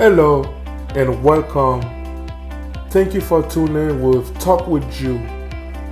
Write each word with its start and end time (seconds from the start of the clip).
Hello 0.00 0.44
and 0.94 1.22
welcome. 1.22 1.82
Thank 2.88 3.12
you 3.12 3.20
for 3.20 3.46
tuning 3.50 3.76
in 3.76 4.00
with 4.00 4.34
Talk 4.40 4.66
with 4.66 4.98
You, 4.98 5.18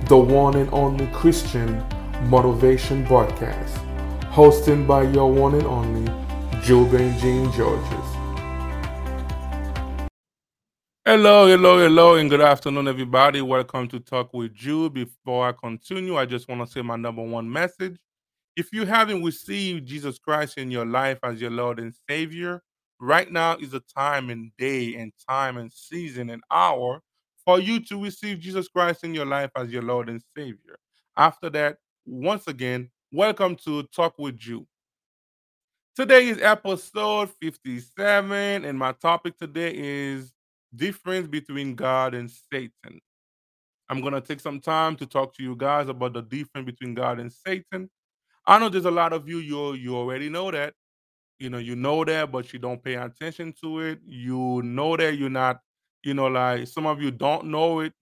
the 0.05 0.17
one 0.17 0.55
and 0.55 0.67
only 0.73 1.05
Christian 1.13 1.85
motivation 2.23 3.05
broadcast, 3.05 3.75
hosted 4.31 4.87
by 4.87 5.03
your 5.03 5.31
one 5.31 5.53
and 5.53 5.67
only 5.67 6.11
Joe 6.63 6.85
Benjamin 6.85 7.51
Georges. 7.51 7.85
Hello, 11.05 11.45
hello, 11.45 11.77
hello, 11.77 12.15
and 12.15 12.31
good 12.31 12.41
afternoon, 12.41 12.87
everybody. 12.87 13.43
Welcome 13.43 13.87
to 13.89 13.99
Talk 13.99 14.33
with 14.33 14.53
You. 14.55 14.89
Before 14.89 15.47
I 15.47 15.51
continue, 15.51 16.17
I 16.17 16.25
just 16.25 16.49
want 16.49 16.65
to 16.65 16.67
say 16.67 16.81
my 16.81 16.95
number 16.95 17.21
one 17.21 17.47
message. 17.47 17.99
If 18.55 18.73
you 18.73 18.87
haven't 18.87 19.23
received 19.23 19.85
Jesus 19.85 20.17
Christ 20.17 20.57
in 20.57 20.71
your 20.71 20.87
life 20.87 21.19
as 21.21 21.39
your 21.39 21.51
Lord 21.51 21.79
and 21.79 21.93
Savior, 22.09 22.63
Right 23.01 23.31
now 23.31 23.55
is 23.55 23.73
a 23.73 23.79
time 23.79 24.29
and 24.29 24.51
day 24.57 24.95
and 24.95 25.13
time 25.27 25.55
and 25.55 25.71
season 25.71 26.29
and 26.29 26.43
hour 26.51 26.99
for 27.45 27.57
you 27.57 27.79
to 27.85 28.03
receive 28.03 28.39
Jesus 28.41 28.67
Christ 28.67 29.05
in 29.05 29.15
your 29.15 29.25
life 29.25 29.51
as 29.55 29.71
your 29.71 29.83
Lord 29.83 30.09
and 30.09 30.21
Savior. 30.35 30.77
After 31.15 31.49
that, 31.51 31.77
once 32.05 32.47
again, 32.47 32.89
welcome 33.13 33.55
to 33.63 33.83
Talk 33.83 34.19
with 34.19 34.45
You. 34.45 34.67
Today 35.95 36.27
is 36.27 36.41
episode 36.41 37.29
57, 37.41 38.65
and 38.65 38.77
my 38.77 38.91
topic 38.91 39.37
today 39.37 39.71
is 39.73 40.33
difference 40.75 41.29
between 41.29 41.75
God 41.75 42.13
and 42.13 42.29
Satan. 42.29 42.99
I'm 43.87 44.01
going 44.01 44.13
to 44.13 44.19
take 44.19 44.41
some 44.41 44.59
time 44.59 44.97
to 44.97 45.05
talk 45.05 45.33
to 45.37 45.43
you 45.43 45.55
guys 45.55 45.87
about 45.87 46.11
the 46.11 46.21
difference 46.21 46.65
between 46.65 46.95
God 46.95 47.21
and 47.21 47.31
Satan. 47.31 47.89
I 48.45 48.59
know 48.59 48.67
there's 48.67 48.83
a 48.83 48.91
lot 48.91 49.13
of 49.13 49.29
you 49.29 49.37
you 49.37 49.73
you 49.75 49.95
already 49.95 50.27
know 50.27 50.51
that 50.51 50.73
you 51.39 51.49
know 51.49 51.57
you 51.57 51.75
know 51.75 52.03
that 52.05 52.31
but 52.31 52.51
you 52.53 52.59
don't 52.59 52.83
pay 52.83 52.95
attention 52.95 53.53
to 53.63 53.79
it. 53.81 53.99
You 54.05 54.61
know 54.63 54.97
that 54.97 55.17
you're 55.17 55.29
not 55.29 55.59
you 56.03 56.13
know 56.13 56.27
like 56.27 56.67
some 56.67 56.85
of 56.85 57.01
you 57.01 57.11
don't 57.11 57.45
know 57.47 57.81
it. 57.81 57.93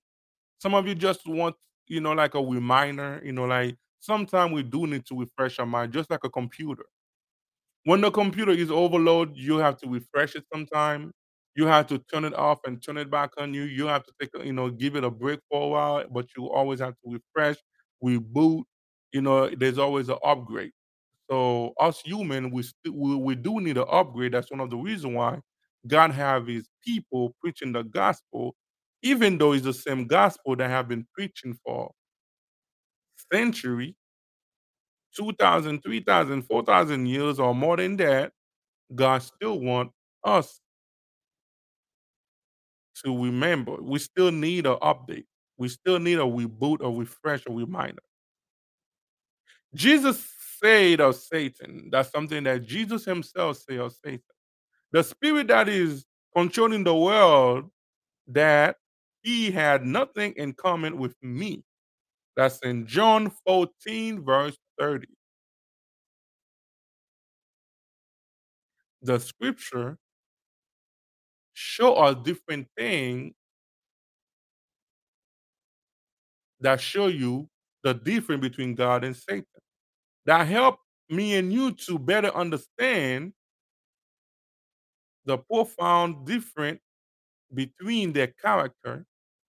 Some 0.60 0.76
of 0.76 0.88
you 0.88 0.96
just 0.96 1.28
want 1.28 1.56
you 1.88 2.02
know 2.02 2.14
like 2.14 2.36
a 2.36 2.42
reminder 2.42 3.22
you 3.24 3.34
know 3.34 3.46
like 3.46 3.76
sometimes 4.02 4.54
we 4.54 4.64
do 4.64 4.88
need 4.88 5.06
to 5.08 5.20
refresh 5.20 5.60
our 5.60 5.66
mind 5.68 5.94
just 5.94 6.10
like 6.12 6.24
a 6.24 6.30
computer. 6.30 6.86
When 7.86 8.02
the 8.02 8.12
computer 8.12 8.52
is 8.52 8.70
overloaded 8.72 9.38
you 9.38 9.58
have 9.58 9.78
to 9.78 9.90
refresh 9.90 10.36
it 10.36 10.46
sometime. 10.54 11.12
You 11.56 11.66
have 11.66 11.88
to 11.88 11.98
turn 12.00 12.24
it 12.26 12.36
off 12.36 12.60
and 12.66 12.82
turn 12.84 12.98
it 12.98 13.10
back 13.10 13.32
on 13.40 13.54
you. 13.54 13.64
You 13.64 13.88
have 13.88 14.04
to 14.04 14.12
take 14.20 14.30
you 14.46 14.54
know 14.54 14.70
give 14.70 14.96
it 14.96 15.04
a 15.04 15.10
break 15.12 15.40
for 15.50 15.64
a 15.64 15.68
while 15.68 16.06
but 16.12 16.28
you 16.38 16.50
always 16.50 16.80
have 16.82 16.94
to 17.06 17.12
refresh 17.14 17.58
reboot. 18.04 18.64
You 19.14 19.22
know 19.22 19.50
there's 19.50 19.78
always 19.80 20.10
an 20.10 20.18
upgrade 20.24 20.72
so 21.30 21.74
us 21.80 22.02
human, 22.02 22.52
we 22.52 22.64
st- 22.64 22.94
we, 22.96 23.16
we 23.16 23.36
do 23.36 23.60
need 23.62 23.78
an 23.78 23.86
upgrade. 23.90 24.34
That's 24.34 24.52
one 24.52 24.60
of 24.62 24.70
the 24.70 24.78
reasons 24.78 25.16
why 25.16 25.40
God 25.88 26.12
have 26.12 26.48
His 26.48 26.68
people 26.86 27.36
preaching 27.42 27.74
the 27.74 27.84
gospel, 27.84 28.56
even 29.04 29.38
though 29.38 29.54
it's 29.54 29.66
the 29.66 29.74
same 29.74 30.08
gospel 30.08 30.56
that 30.58 30.70
have 30.70 30.88
been 30.88 31.08
preaching 31.16 31.58
for 31.66 31.92
century, 33.32 33.96
2,000, 35.16 35.82
3,000, 35.84 36.44
4,000 36.44 37.06
years 37.08 37.40
or 37.40 37.56
more 37.56 37.78
than 37.78 37.98
that. 37.98 38.32
God 38.96 39.20
still 39.24 39.60
want 39.60 39.92
us 40.24 40.60
to 43.06 43.24
remember. 43.24 43.78
We 43.82 44.00
still 44.00 44.32
need 44.32 44.66
an 44.66 44.78
update. 44.82 45.26
We 45.58 45.70
still 45.70 46.00
need 46.00 46.20
a 46.20 46.24
reboot, 46.24 46.82
a 46.82 46.90
refresh, 46.90 47.44
a 47.48 47.52
reminder. 47.52 48.02
Jesus 49.76 50.24
said 50.64 51.02
of 51.02 51.16
Satan, 51.16 51.90
that's 51.92 52.12
something 52.12 52.44
that 52.44 52.66
Jesus 52.66 53.06
himself 53.06 53.58
said 53.58 53.80
of 53.80 53.94
Satan. 53.94 54.22
The 54.92 55.04
spirit 55.04 55.48
that 55.48 55.70
is 55.70 56.06
controlling 56.36 56.84
the 56.84 56.96
world, 56.96 57.70
that 58.28 58.78
he 59.22 59.52
had 59.52 59.86
nothing 59.86 60.34
in 60.38 60.54
common 60.54 60.98
with 60.98 61.16
me. 61.22 61.64
That's 62.36 62.60
in 62.60 62.86
John 62.86 63.32
14, 63.46 64.24
verse 64.24 64.58
30. 64.80 65.08
The 69.02 69.20
scripture 69.20 69.98
show 71.54 71.96
us 71.96 72.16
different 72.24 72.68
things 72.78 73.34
that 76.60 76.80
show 76.82 77.08
you 77.08 77.50
the 77.84 77.94
difference 77.94 78.42
between 78.42 78.76
God 78.76 79.04
and 79.04 79.16
Satan 79.16 79.46
that 80.28 80.46
help 80.46 80.80
me 81.10 81.36
and 81.38 81.52
you 81.52 81.72
to 81.72 81.98
better 81.98 82.36
understand 82.36 83.34
the 85.26 85.38
profound 85.38 86.26
difference 86.26 86.82
between 87.54 88.12
their 88.14 88.28
character, 88.28 89.06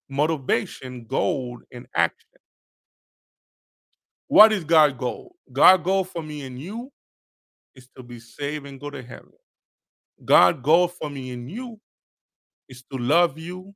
motivation, 0.08 1.04
goal, 1.04 1.60
and 1.72 1.86
action. 1.94 2.28
What 4.28 4.52
is 4.52 4.64
God's 4.64 4.94
goal? 4.94 5.34
God's 5.52 5.82
goal 5.82 6.04
for 6.04 6.22
me 6.22 6.46
and 6.46 6.60
you 6.60 6.92
is 7.74 7.88
to 7.96 8.02
be 8.02 8.20
saved 8.20 8.66
and 8.66 8.80
go 8.80 8.90
to 8.90 9.02
heaven. 9.02 9.32
God's 10.24 10.60
goal 10.62 10.88
for 10.88 11.10
me 11.10 11.32
and 11.32 11.50
you 11.50 11.80
is 12.68 12.84
to 12.92 12.98
love 12.98 13.38
you, 13.38 13.74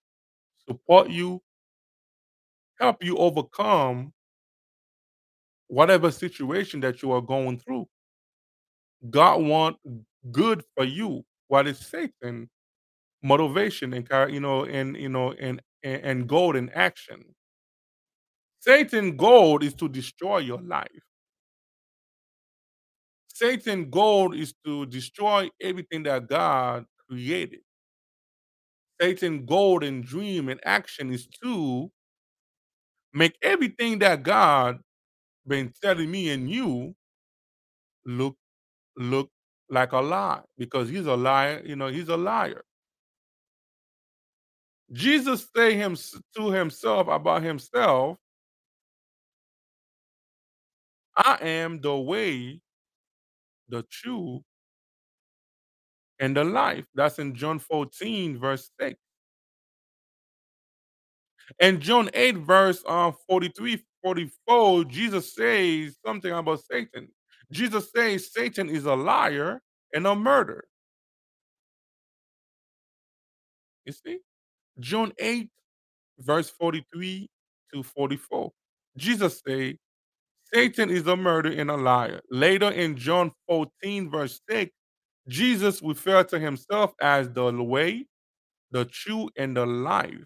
support 0.69 1.11
you, 1.11 1.43
help 2.79 3.03
you 3.03 3.17
overcome 3.17 4.13
whatever 5.73 6.11
situation 6.11 6.81
that 6.81 7.01
you 7.03 7.11
are 7.13 7.23
going 7.23 7.59
through. 7.59 7.87
God 9.11 9.43
want 9.43 9.77
good 10.31 10.63
for 10.77 10.85
you. 10.85 11.25
What 11.49 11.67
is 11.67 11.79
Satan? 11.79 12.51
Motivation 13.23 13.95
and 13.95 14.07
you 14.33 14.41
know, 14.41 14.65
and 14.65 14.97
you 14.97 15.09
know, 15.09 15.33
and 15.33 15.63
and 15.83 16.29
goal 16.29 16.57
and 16.57 16.71
action. 16.75 17.25
Satan' 18.61 19.17
goal 19.17 19.65
is 19.65 19.75
to 19.75 19.89
destroy 19.89 20.39
your 20.39 20.61
life. 20.61 21.05
Satan' 23.29 23.91
goal 23.91 24.35
is 24.35 24.55
to 24.67 24.87
destroy 24.87 25.49
everything 25.61 26.03
that 26.05 26.29
God 26.29 26.85
created. 27.09 27.61
Satan' 29.01 29.47
goal 29.47 29.83
and 29.83 30.05
dream 30.05 30.49
and 30.49 30.61
action 30.65 31.13
is 31.13 31.27
to 31.43 31.91
make 33.15 33.37
everything 33.43 33.99
that 34.01 34.23
God 34.23 34.81
been 35.47 35.73
telling 35.83 36.11
me 36.11 36.31
and 36.31 36.51
you 36.51 36.95
look 38.07 38.37
look 38.97 39.31
like 39.71 39.93
a 39.93 39.99
lie 40.01 40.43
because 40.59 40.89
he's 40.89 41.07
a 41.07 41.17
liar, 41.17 41.63
you 41.65 41.77
know, 41.77 41.89
he's 41.89 42.09
a 42.09 42.17
liar. 42.17 42.63
Jesus 44.93 45.49
say 45.57 45.75
him 45.75 45.97
to 46.37 46.51
himself 46.51 47.09
about 47.09 47.43
himself, 47.43 48.19
I 51.17 51.39
am 51.43 51.81
the 51.81 51.97
way, 51.97 52.61
the 53.69 53.85
truth, 53.91 54.43
and 56.21 56.37
the 56.37 56.45
life. 56.45 56.85
That's 56.95 57.19
in 57.19 57.35
John 57.35 57.59
14, 57.59 58.39
verse 58.39 58.71
6. 58.81 58.99
And 61.61 61.81
John 61.81 62.11
8, 62.15 62.39
verse 62.39 62.83
uh, 62.87 63.13
43, 63.29 63.85
44, 64.03 64.85
Jesus 64.85 65.35
says 65.35 65.97
something 66.05 66.33
about 66.33 66.61
Satan. 66.71 67.09
Jesus 67.51 67.91
says 67.95 68.33
Satan 68.33 68.69
is 68.69 68.87
a 68.87 68.95
liar 68.95 69.61
and 69.95 70.07
a 70.07 70.15
murderer. 70.15 70.65
You 73.85 73.93
see? 73.93 74.19
John 74.81 75.13
8, 75.19 75.49
verse 76.19 76.51
43 76.51 77.29
to 77.75 77.83
44. 77.83 78.51
Jesus 78.97 79.43
said, 79.47 79.77
Satan 80.53 80.91
is 80.91 81.07
a 81.07 81.17
murderer 81.17 81.53
and 81.53 81.71
a 81.71 81.77
liar. 81.77 82.21
Later 82.31 82.71
in 82.71 82.97
John 82.97 83.33
14, 83.49 84.11
verse 84.11 84.41
6, 84.51 84.71
Jesus 85.29 85.81
referred 85.83 86.29
to 86.31 86.39
himself 86.39 86.93
as 87.01 87.31
the 87.31 87.53
way, 87.53 88.07
the 88.71 88.85
truth, 88.85 89.31
and 89.37 89.57
the 89.57 89.67
life. 89.67 90.25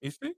You 0.00 0.10
see? 0.10 0.34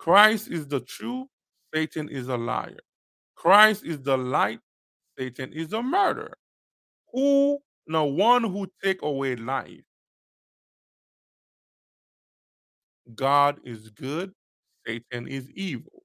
Christ 0.00 0.48
is 0.50 0.66
the 0.66 0.80
truth, 0.80 1.28
Satan 1.74 2.08
is 2.08 2.28
a 2.28 2.36
liar. 2.36 2.80
Christ 3.36 3.84
is 3.84 4.00
the 4.00 4.16
light, 4.16 4.60
Satan 5.18 5.52
is 5.52 5.74
a 5.74 5.82
murderer. 5.82 6.38
Who 7.12 7.58
the 7.86 8.02
one 8.02 8.44
who 8.44 8.66
take 8.82 9.02
away 9.02 9.36
life. 9.36 9.82
God 13.14 13.58
is 13.64 13.90
good, 13.90 14.32
Satan 14.86 15.28
is 15.28 15.50
evil. 15.50 16.02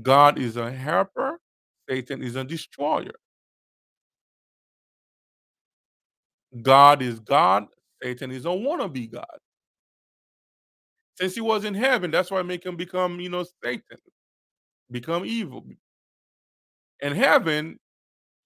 God 0.00 0.38
is 0.38 0.56
a 0.56 0.70
helper, 0.70 1.40
Satan 1.88 2.22
is 2.22 2.36
a 2.36 2.44
destroyer. 2.44 3.18
God 6.62 7.02
is 7.02 7.18
God, 7.20 7.66
Satan 8.02 8.30
is 8.30 8.44
a 8.44 8.48
wannabe 8.48 9.10
God. 9.10 9.38
Since 11.20 11.34
he 11.34 11.40
was 11.42 11.64
in 11.64 11.74
heaven, 11.74 12.10
that's 12.10 12.30
why 12.30 12.42
make 12.42 12.64
him 12.64 12.76
become, 12.76 13.20
you 13.20 13.28
know, 13.28 13.44
Satan, 13.62 13.98
become 14.90 15.24
evil. 15.26 15.64
In 17.00 17.14
heaven, 17.14 17.78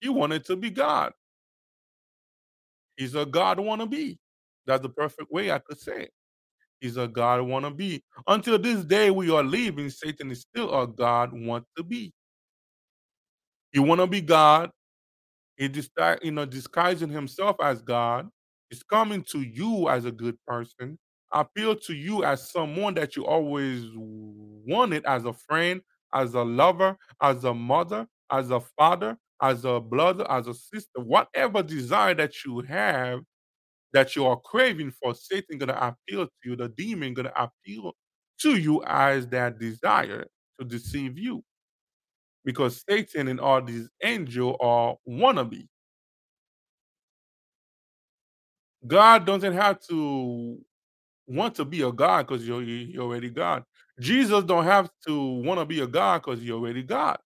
he 0.00 0.08
wanted 0.08 0.44
to 0.46 0.56
be 0.56 0.70
God. 0.70 1.12
He's 2.96 3.14
a 3.14 3.26
God 3.26 3.58
wannabe. 3.58 4.18
That's 4.66 4.82
the 4.82 4.88
perfect 4.88 5.30
way 5.30 5.52
I 5.52 5.58
could 5.60 5.78
say 5.80 6.02
it. 6.02 6.10
He's 6.80 6.96
a 6.96 7.08
God 7.08 7.40
wannabe. 7.40 8.02
Until 8.26 8.58
this 8.58 8.84
day 8.84 9.10
we 9.10 9.30
are 9.30 9.42
living, 9.42 9.88
Satan 9.90 10.30
is 10.30 10.42
still 10.42 10.80
a 10.80 10.86
God 10.86 11.32
want 11.32 11.64
to 11.76 11.84
be. 11.84 12.12
Want 13.76 14.00
to 14.00 14.06
be 14.06 14.20
God. 14.20 14.70
He 15.56 15.68
dis- 15.68 15.90
you 16.22 16.32
know, 16.32 16.44
disguising 16.44 17.10
himself 17.10 17.56
as 17.62 17.82
God. 17.82 18.28
He's 18.70 18.82
coming 18.82 19.22
to 19.30 19.40
you 19.40 19.88
as 19.88 20.04
a 20.04 20.12
good 20.12 20.36
person. 20.46 20.98
Appeal 21.34 21.76
to 21.76 21.94
you 21.94 22.24
as 22.24 22.50
someone 22.50 22.94
that 22.94 23.16
you 23.16 23.26
always 23.26 23.84
wanted 23.96 25.04
as 25.06 25.24
a 25.26 25.32
friend, 25.34 25.82
as 26.14 26.34
a 26.34 26.42
lover, 26.42 26.96
as 27.22 27.44
a 27.44 27.52
mother, 27.54 28.06
as 28.32 28.50
a 28.50 28.60
father, 28.60 29.18
as 29.42 29.64
a 29.64 29.80
brother, 29.80 30.30
as 30.30 30.46
a 30.46 30.54
sister, 30.54 31.00
whatever 31.00 31.62
desire 31.62 32.14
that 32.14 32.44
you 32.44 32.60
have 32.62 33.20
that 33.92 34.16
you 34.16 34.26
are 34.26 34.38
craving 34.40 34.92
for, 34.92 35.14
Satan 35.14 35.58
gonna 35.58 35.78
appeal 35.80 36.26
to 36.26 36.32
you, 36.44 36.56
the 36.56 36.68
demon 36.70 37.14
gonna 37.14 37.32
appeal 37.36 37.94
to 38.40 38.56
you 38.56 38.82
as 38.86 39.26
that 39.28 39.58
desire 39.58 40.26
to 40.60 40.66
deceive 40.66 41.18
you. 41.18 41.44
Because 42.44 42.84
Satan 42.88 43.28
and 43.28 43.40
all 43.40 43.62
these 43.62 43.88
angels 44.02 44.56
are 44.60 44.96
wannabe. 45.08 45.68
God 48.86 49.24
doesn't 49.26 49.54
have 49.54 49.80
to 49.88 50.58
want 51.26 51.54
to 51.56 51.64
be 51.64 51.82
a 51.82 51.92
God 51.92 52.26
because 52.26 52.46
you're, 52.46 52.62
you're 52.62 53.04
already 53.04 53.30
God. 53.30 53.64
Jesus 54.00 54.44
don't 54.44 54.64
have 54.64 54.90
to 55.06 55.20
want 55.42 55.60
to 55.60 55.66
be 55.66 55.80
a 55.80 55.86
God 55.86 56.22
because 56.22 56.42
you're 56.42 56.58
already 56.58 56.82
God. 56.82 57.18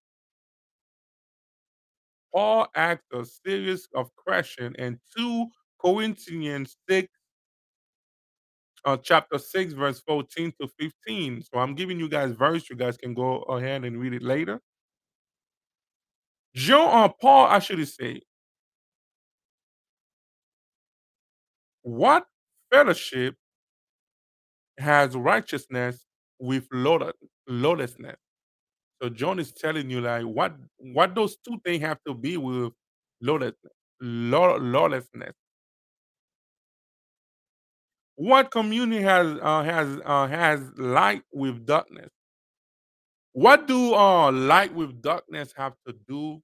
Paul 2.34 2.68
asked 2.74 3.04
a 3.12 3.24
series 3.24 3.88
of 3.94 4.10
question 4.16 4.74
in 4.78 5.00
2 5.16 5.46
Corinthians 5.80 6.76
6, 6.88 7.08
uh, 8.84 8.96
chapter 8.98 9.38
6, 9.38 9.72
verse 9.72 10.00
14 10.06 10.52
to 10.60 10.68
15. 10.78 11.42
So 11.42 11.58
I'm 11.58 11.74
giving 11.74 11.98
you 11.98 12.08
guys 12.08 12.32
verse. 12.32 12.68
You 12.68 12.76
guys 12.76 12.96
can 12.96 13.14
go 13.14 13.42
ahead 13.42 13.84
and 13.84 13.98
read 13.98 14.12
it 14.14 14.22
later. 14.22 14.60
Jean 16.54 16.88
uh, 16.88 17.08
Paul 17.08 17.48
actually 17.48 17.86
say, 17.86 18.22
What 21.82 22.26
fellowship 22.72 23.36
has 24.78 25.16
righteousness 25.16 26.04
with 26.40 26.66
lawlessness? 26.72 28.16
So 29.02 29.08
John 29.08 29.38
is 29.38 29.52
telling 29.52 29.90
you 29.90 30.00
like 30.00 30.24
what 30.24 30.54
what 30.78 31.14
those 31.14 31.36
two 31.36 31.58
things 31.64 31.82
have 31.82 31.98
to 32.06 32.14
be 32.14 32.36
with 32.36 32.72
lawlessness. 33.20 33.72
Law, 34.00 34.56
lawlessness. 34.56 35.34
What 38.16 38.50
community 38.50 39.02
has 39.02 39.38
uh, 39.40 39.62
has 39.62 40.00
uh, 40.04 40.26
has 40.26 40.60
light 40.76 41.22
with 41.32 41.66
darkness? 41.66 42.10
What 43.32 43.68
do 43.68 43.94
uh, 43.94 44.32
light 44.32 44.74
with 44.74 45.00
darkness 45.00 45.52
have 45.56 45.74
to 45.86 45.94
do? 46.08 46.42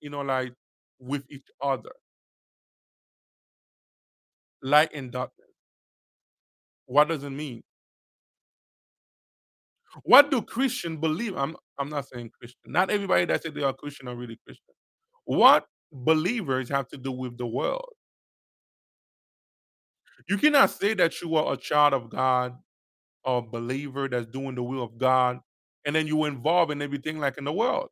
You 0.00 0.10
know, 0.10 0.20
like 0.20 0.54
with 1.00 1.24
each 1.30 1.46
other. 1.60 1.90
Light 4.62 4.90
and 4.94 5.10
darkness. 5.10 5.39
What 6.90 7.08
does 7.08 7.24
it 7.24 7.30
mean? 7.30 7.64
What 10.04 10.30
do 10.30 10.42
Christian 10.42 10.98
believe? 10.98 11.36
I'm 11.36 11.56
I'm 11.78 11.90
not 11.90 12.08
saying 12.08 12.30
Christian. 12.38 12.72
Not 12.72 12.90
everybody 12.90 13.26
that 13.26 13.42
say 13.42 13.50
they 13.50 13.62
are 13.64 13.74
Christian 13.74 14.08
are 14.08 14.16
really 14.16 14.38
Christian. 14.46 14.74
What 15.24 15.66
believers 15.92 16.68
have 16.70 16.88
to 16.88 16.98
do 16.98 17.12
with 17.12 17.38
the 17.38 17.46
world? 17.46 17.90
You 20.28 20.38
cannot 20.38 20.70
say 20.70 20.94
that 20.94 21.20
you 21.22 21.36
are 21.36 21.54
a 21.54 21.56
child 21.56 21.94
of 21.94 22.10
God 22.10 22.54
a 23.26 23.42
believer 23.42 24.08
that's 24.08 24.26
doing 24.28 24.56
the 24.56 24.64
will 24.64 24.84
of 24.84 24.98
God, 24.98 25.40
and 25.86 25.96
then 25.96 26.08
you 26.08 26.26
involved 26.26 26.72
in 26.72 26.82
everything 26.82 27.20
like 27.20 27.38
in 27.38 27.44
the 27.44 27.54
world. 27.54 27.90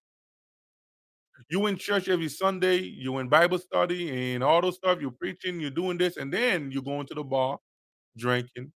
You 1.51 1.67
in 1.67 1.77
church 1.77 2.09
every 2.09 2.29
Sunday, 2.29 2.79
you 2.79 3.19
in 3.19 3.29
Bible 3.29 3.59
study 3.59 4.35
and 4.35 4.44
all 4.44 4.62
those 4.62 4.77
stuff, 4.77 5.01
you're 5.01 5.11
preaching, 5.12 5.61
you're 5.61 5.71
doing 5.71 5.99
this, 5.99 6.17
and 6.17 6.33
then 6.33 6.71
you're 6.73 6.83
going 6.83 7.06
to 7.09 7.15
the 7.15 7.25
bar, 7.25 7.59
drinking. 8.17 8.73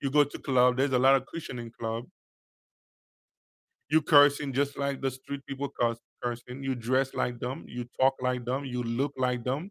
You 0.00 0.10
go 0.10 0.24
to 0.24 0.38
club. 0.38 0.76
There's 0.76 0.92
a 0.92 0.98
lot 0.98 1.16
of 1.16 1.26
Christian 1.26 1.58
in 1.58 1.70
club. 1.70 2.04
You 3.90 4.02
cursing 4.02 4.52
just 4.52 4.78
like 4.78 5.00
the 5.00 5.10
street 5.10 5.42
people 5.46 5.70
curse, 5.80 5.98
cursing. 6.22 6.62
You 6.62 6.74
dress 6.74 7.14
like 7.14 7.40
them. 7.40 7.64
You 7.68 7.86
talk 8.00 8.14
like 8.20 8.44
them. 8.44 8.64
You 8.64 8.82
look 8.82 9.12
like 9.16 9.44
them. 9.44 9.70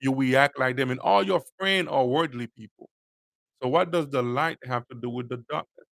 You 0.00 0.14
react 0.14 0.58
like 0.58 0.76
them, 0.76 0.90
and 0.90 1.00
all 1.00 1.22
your 1.24 1.42
friends 1.58 1.88
are 1.90 2.06
worldly 2.06 2.48
people. 2.48 2.90
So 3.62 3.68
what 3.68 3.92
does 3.92 4.08
the 4.10 4.22
light 4.22 4.58
have 4.64 4.86
to 4.88 4.96
do 5.00 5.10
with 5.10 5.28
the 5.28 5.38
darkness? 5.50 5.86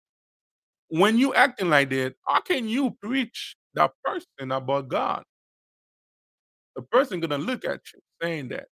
When 0.89 1.19
you 1.19 1.35
acting 1.35 1.71
like 1.71 1.91
that, 1.91 2.15
how 2.27 2.41
can 2.41 2.69
you 2.69 2.93
preach 3.03 3.57
that 3.75 3.93
person 4.05 4.53
about 4.53 4.89
God? 4.89 5.25
The 6.77 6.83
person 6.83 7.21
gonna 7.21 7.39
look 7.39 7.65
at 7.67 7.81
you 7.93 8.01
saying 8.23 8.49
that, 8.49 8.69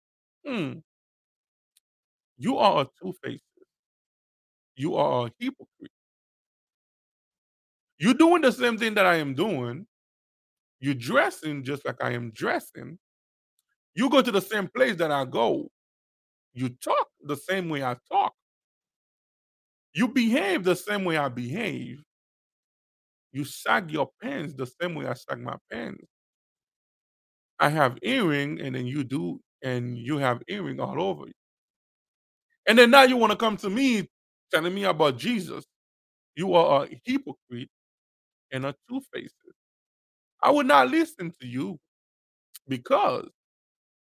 hmm, 0.45 0.79
you 2.37 2.57
are 2.57 2.81
a 2.81 2.87
two-faced. 3.01 3.43
You 4.81 4.95
are 4.95 5.27
a 5.27 5.31
hypocrite. 5.37 5.91
You're 7.99 8.15
doing 8.15 8.41
the 8.41 8.51
same 8.51 8.79
thing 8.79 8.95
that 8.95 9.05
I 9.05 9.17
am 9.17 9.35
doing. 9.35 9.85
You're 10.79 10.95
dressing 10.95 11.63
just 11.63 11.85
like 11.85 12.03
I 12.03 12.13
am 12.13 12.31
dressing. 12.31 12.97
You 13.93 14.09
go 14.09 14.23
to 14.23 14.31
the 14.31 14.41
same 14.41 14.67
place 14.67 14.95
that 14.95 15.11
I 15.11 15.25
go. 15.25 15.69
You 16.55 16.69
talk 16.69 17.09
the 17.21 17.35
same 17.35 17.69
way 17.69 17.83
I 17.83 17.95
talk. 18.11 18.33
You 19.93 20.07
behave 20.07 20.63
the 20.63 20.75
same 20.75 21.05
way 21.05 21.15
I 21.15 21.29
behave. 21.29 22.01
You 23.31 23.45
sag 23.45 23.91
your 23.91 24.09
pants 24.19 24.55
the 24.55 24.65
same 24.65 24.95
way 24.95 25.05
I 25.05 25.13
sag 25.13 25.39
my 25.43 25.57
pants. 25.71 26.07
I 27.59 27.69
have 27.69 27.99
earring, 28.01 28.59
and 28.61 28.73
then 28.73 28.87
you 28.87 29.03
do, 29.03 29.41
and 29.61 29.95
you 29.95 30.17
have 30.17 30.41
earring 30.47 30.79
all 30.79 30.99
over 30.99 31.27
you. 31.27 31.33
And 32.65 32.79
then 32.79 32.89
now 32.89 33.03
you 33.03 33.17
want 33.17 33.29
to 33.29 33.37
come 33.37 33.57
to 33.57 33.69
me 33.69 34.09
telling 34.51 34.73
me 34.73 34.83
about 34.85 35.17
Jesus. 35.17 35.65
You 36.35 36.53
are 36.55 36.85
a 36.85 37.01
hypocrite 37.05 37.69
and 38.51 38.65
a 38.65 38.75
two-faced. 38.89 39.35
I 40.41 40.51
would 40.51 40.65
not 40.67 40.89
listen 40.89 41.33
to 41.39 41.47
you 41.47 41.79
because 42.67 43.27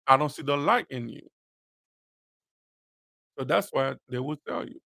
I 0.06 0.16
don't 0.16 0.30
see 0.30 0.42
the 0.42 0.56
light 0.56 0.86
in 0.90 1.08
you. 1.08 1.28
So 3.38 3.44
that's 3.44 3.68
why 3.72 3.94
they 4.08 4.18
will 4.18 4.38
tell 4.46 4.66
you. 4.66 4.80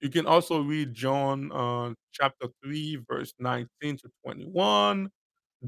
You 0.00 0.08
can 0.10 0.26
also 0.26 0.60
read 0.60 0.94
John 0.94 1.52
uh, 1.52 1.94
chapter 2.12 2.48
3, 2.64 3.04
verse 3.08 3.32
19 3.38 3.68
to 3.98 4.10
21, 4.24 5.10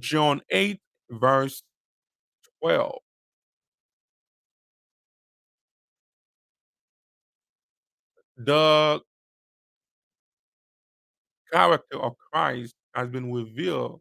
John 0.00 0.40
8, 0.50 0.80
verse 1.10 1.62
12. 2.62 2.98
The 8.36 9.00
character 11.52 11.98
of 12.00 12.14
Christ 12.32 12.74
has 12.94 13.08
been 13.08 13.32
revealed 13.32 14.00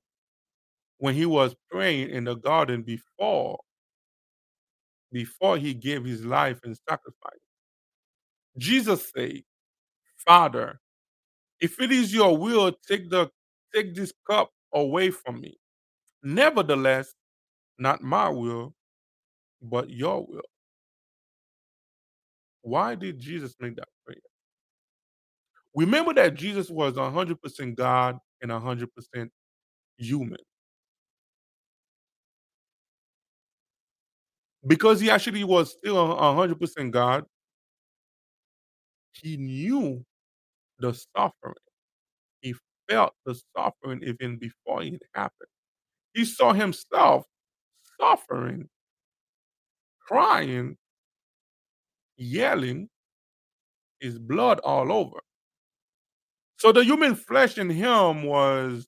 when 0.98 1.16
he 1.16 1.26
was 1.26 1.56
praying 1.70 2.10
in 2.10 2.24
the 2.26 2.36
garden 2.36 2.82
before 2.84 3.60
before 5.12 5.58
he 5.58 5.74
gave 5.76 6.04
his 6.04 6.26
life 6.26 6.60
in 6.66 6.76
sacrifice. 6.90 7.40
Jesus 8.58 9.12
said, 9.16 9.44
Father, 10.18 10.80
if 11.60 11.80
it 11.82 11.92
is 11.92 12.14
your 12.14 12.38
will, 12.38 12.72
take 12.88 13.10
the 13.10 13.30
take 13.74 13.96
this 13.96 14.14
cup 14.30 14.50
away 14.74 15.12
from 15.12 15.42
me. 15.42 15.58
Nevertheless, 16.24 17.14
not 17.80 18.02
my 18.04 18.30
will, 18.30 18.74
but 19.62 19.90
your 19.90 20.26
will. 20.26 20.42
Why 22.62 22.96
did 22.96 23.20
Jesus 23.20 23.56
make 23.60 23.76
that? 23.76 23.90
Remember 25.76 26.14
that 26.14 26.36
Jesus 26.36 26.70
was 26.70 26.94
100% 26.94 27.76
God 27.76 28.18
and 28.42 28.52
100% 28.52 29.30
human. 29.98 30.38
Because 34.66 35.00
he 35.00 35.10
actually 35.10 35.44
was 35.44 35.72
still 35.72 36.14
a 36.14 36.16
100% 36.16 36.92
God 36.92 37.26
he 39.14 39.38
knew 39.38 40.04
the 40.80 40.94
suffering. 41.16 41.56
He 42.42 42.56
felt 42.90 43.14
the 43.26 43.40
suffering 43.56 44.04
even 44.04 44.38
before 44.38 44.84
it 44.84 45.02
happened. 45.14 45.50
He 46.14 46.26
saw 46.26 46.54
himself 46.54 47.26
suffering, 48.00 48.70
crying, 50.02 50.78
yelling, 52.18 52.90
his 54.00 54.20
blood 54.20 54.60
all 54.60 54.92
over. 54.92 55.20
So 56.64 56.72
the 56.72 56.82
human 56.86 57.14
flesh 57.16 57.58
in 57.58 57.70
him 57.70 58.24
was 58.24 58.88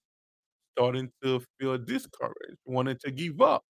starting 0.77 1.11
to 1.21 1.43
feel 1.59 1.77
discouraged, 1.77 2.57
wanted 2.63 3.01
to 3.01 3.11
give 3.11 3.41
up. 3.41 3.63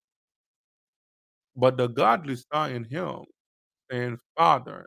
But 1.55 1.77
the 1.77 1.87
godly 1.87 2.35
saw 2.35 2.67
in 2.67 2.83
him 2.83 3.23
saying, 3.89 4.19
Father, 4.37 4.85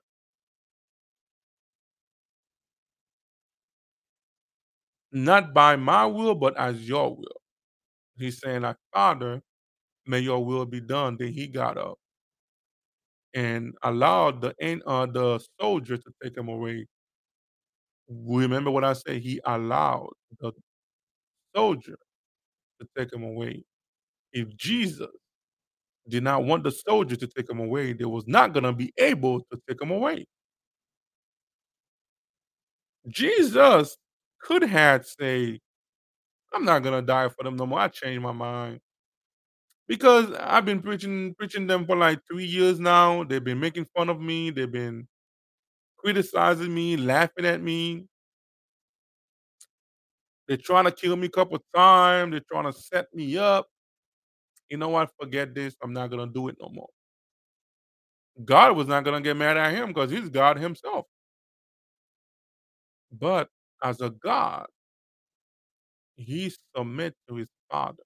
not 5.10 5.52
by 5.52 5.75
my 5.75 6.06
will, 6.06 6.37
but 6.37 6.56
as 6.56 6.88
your 6.88 7.16
will. 7.16 7.40
He's 8.18 8.38
saying, 8.38 8.62
like, 8.62 8.76
Father, 8.94 9.42
may 10.06 10.20
your 10.20 10.44
will 10.44 10.64
be 10.64 10.80
done. 10.80 11.16
Then 11.18 11.32
he 11.32 11.48
got 11.48 11.76
up 11.76 11.98
and 13.34 13.75
allowed 13.82 14.42
the 14.42 14.54
uh, 14.87 15.06
the 15.06 15.44
soldier 15.60 15.96
to 15.96 16.12
take 16.22 16.37
him 16.37 16.48
away. 16.48 16.87
Remember 18.08 18.70
what 18.70 18.84
I 18.84 18.94
said? 18.94 19.20
He 19.22 19.40
allowed 19.44 20.10
the 20.40 20.52
soldier 21.56 21.98
to 22.80 22.88
take 22.96 23.12
him 23.12 23.24
away. 23.24 23.64
If 24.32 24.56
Jesus 24.56 25.08
did 26.08 26.24
not 26.24 26.44
want 26.44 26.64
the 26.64 26.72
soldier 26.72 27.16
to 27.16 27.26
take 27.28 27.50
him 27.50 27.60
away, 27.60 27.92
they 27.94 28.06
was 28.06 28.26
not 28.28 28.54
gonna 28.54 28.72
be 28.72 28.92
able 28.98 29.40
to 29.52 29.60
take 29.68 29.80
him 29.82 29.90
away. 29.92 30.26
Jesus 33.08 33.96
could 34.40 34.62
have 34.62 35.06
say, 35.06 35.60
"I'm 36.54 36.64
not 36.64 36.82
gonna 36.82 37.02
die 37.02 37.28
for 37.30 37.44
them 37.44 37.56
no 37.56 37.66
more. 37.66 37.80
I 37.80 37.88
changed 37.88 38.22
my 38.22 38.32
mind." 38.32 38.80
Because 39.88 40.30
I've 40.34 40.66
been 40.66 40.82
preaching 40.82 41.34
preaching 41.34 41.66
them 41.66 41.86
for 41.86 41.96
like 41.96 42.20
3 42.30 42.44
years 42.44 42.78
now. 42.78 43.24
They've 43.24 43.42
been 43.42 43.58
making 43.60 43.86
fun 43.96 44.10
of 44.10 44.20
me. 44.20 44.50
They've 44.50 44.70
been 44.70 45.08
criticizing 45.99 46.73
me, 46.75 46.97
laughing 46.97 47.45
at 47.47 47.61
me. 47.61 48.07
They're 50.47 50.57
trying 50.57 50.85
to 50.87 50.93
kill 50.93 51.17
me 51.17 51.26
a 51.26 51.31
couple 51.31 51.59
times. 51.75 52.33
They're 52.33 52.40
trying 52.50 52.73
to 52.73 52.73
set 52.73 53.07
me 53.14 53.37
up. 53.37 53.67
You 54.71 54.78
know 54.78 54.88
what? 54.88 55.11
Forget 55.21 55.55
this. 55.55 55.76
I'm 55.83 55.93
not 55.93 56.11
gonna 56.11 56.26
do 56.26 56.49
it 56.49 56.57
no 56.61 56.69
more. 56.71 56.88
God 58.45 58.76
was 58.76 58.87
not 58.87 59.05
gonna 59.05 59.21
get 59.21 59.37
mad 59.37 59.57
at 59.57 59.75
him 59.75 59.88
because 59.88 60.11
he's 60.11 60.28
God 60.28 60.59
himself. 60.59 61.07
But 63.12 63.49
as 63.83 64.00
a 64.00 64.11
God, 64.11 64.67
he 66.17 66.52
submit 66.76 67.14
to 67.28 67.37
his 67.37 67.49
father. 67.71 68.02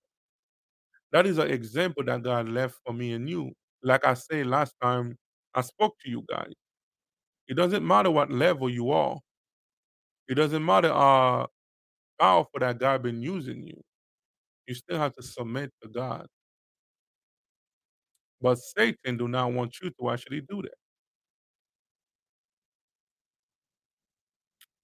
That 1.13 1.27
is 1.27 1.39
an 1.39 1.51
example 1.51 2.05
that 2.05 2.23
God 2.23 2.49
left 2.49 2.77
for 2.85 2.93
me 2.93 3.13
and 3.13 3.29
you. 3.29 3.53
Like 3.83 4.07
I 4.07 4.15
said 4.15 4.47
last 4.47 4.75
time 4.83 5.17
I 5.55 5.61
spoke 5.61 5.95
to 6.05 6.11
you 6.11 6.25
guys. 6.29 6.53
It 7.49 7.55
doesn't 7.57 7.87
matter 7.87 8.11
what 8.11 8.31
level 8.31 8.71
you 8.71 8.91
are. 8.93 9.19
It 10.29 10.35
doesn't 10.35 10.65
matter 10.65 10.89
how 10.89 11.49
powerful 12.21 12.61
that 12.61 12.79
God 12.79 13.03
been 13.03 13.23
using 13.23 13.67
you. 13.67 13.83
You 14.67 14.75
still 14.75 14.99
have 14.99 15.15
to 15.17 15.23
submit 15.23 15.73
to 15.83 15.89
God. 15.89 16.27
But 18.41 18.59
Satan 18.59 19.17
do 19.19 19.29
not 19.29 19.53
want 19.53 19.77
you 19.83 19.91
to 20.01 20.11
actually 20.11 20.43
do 20.43 20.63
that. 20.63 20.75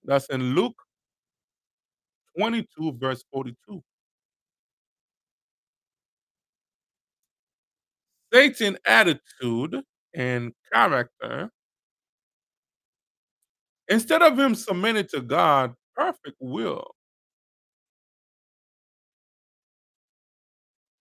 That's 0.05 0.27
in 0.27 0.55
Luke 0.55 0.77
22, 2.39 2.97
verse 2.99 3.25
42. 3.33 3.83
Satan 8.33 8.79
attitude 8.87 9.83
and 10.15 10.53
character, 10.73 11.51
instead 13.89 14.23
of 14.23 14.39
him 14.39 14.55
submitting 14.55 15.07
to 15.09 15.21
God 15.21 15.75
perfect 15.97 16.37
will, 16.41 16.95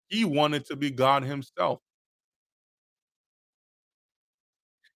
he 0.10 0.25
wanted 0.25 0.65
to 0.67 0.75
be 0.75 0.91
God 0.91 1.24
himself. 1.24 1.79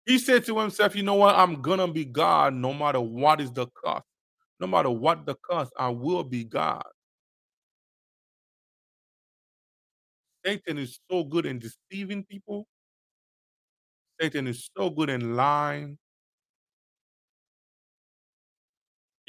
He 0.06 0.18
said 0.18 0.44
to 0.47 0.59
himself, 0.59 0.97
you 0.97 1.02
know 1.02 1.14
what? 1.14 1.37
I'm 1.37 1.62
gonna 1.62 1.88
be 1.88 2.04
God 2.04 2.54
no 2.54 2.75
matter 2.75 3.00
what 3.00 3.40
is 3.40 3.52
the 3.52 3.66
cost. 3.68 4.04
No 4.61 4.66
matter 4.66 4.90
what 4.90 5.26
the 5.26 5.35
cost, 5.37 5.73
I 5.78 5.88
will 5.90 6.25
be 6.25 6.44
God. 6.44 6.82
Satan 10.44 10.78
is 10.78 11.00
so 11.11 11.25
good 11.25 11.47
in 11.47 11.59
deceiving 11.61 12.25
people. 12.25 12.66
Satan 14.20 14.47
is 14.47 14.70
so 14.76 14.90
good 14.90 15.11
in 15.11 15.37
lying. 15.37 15.99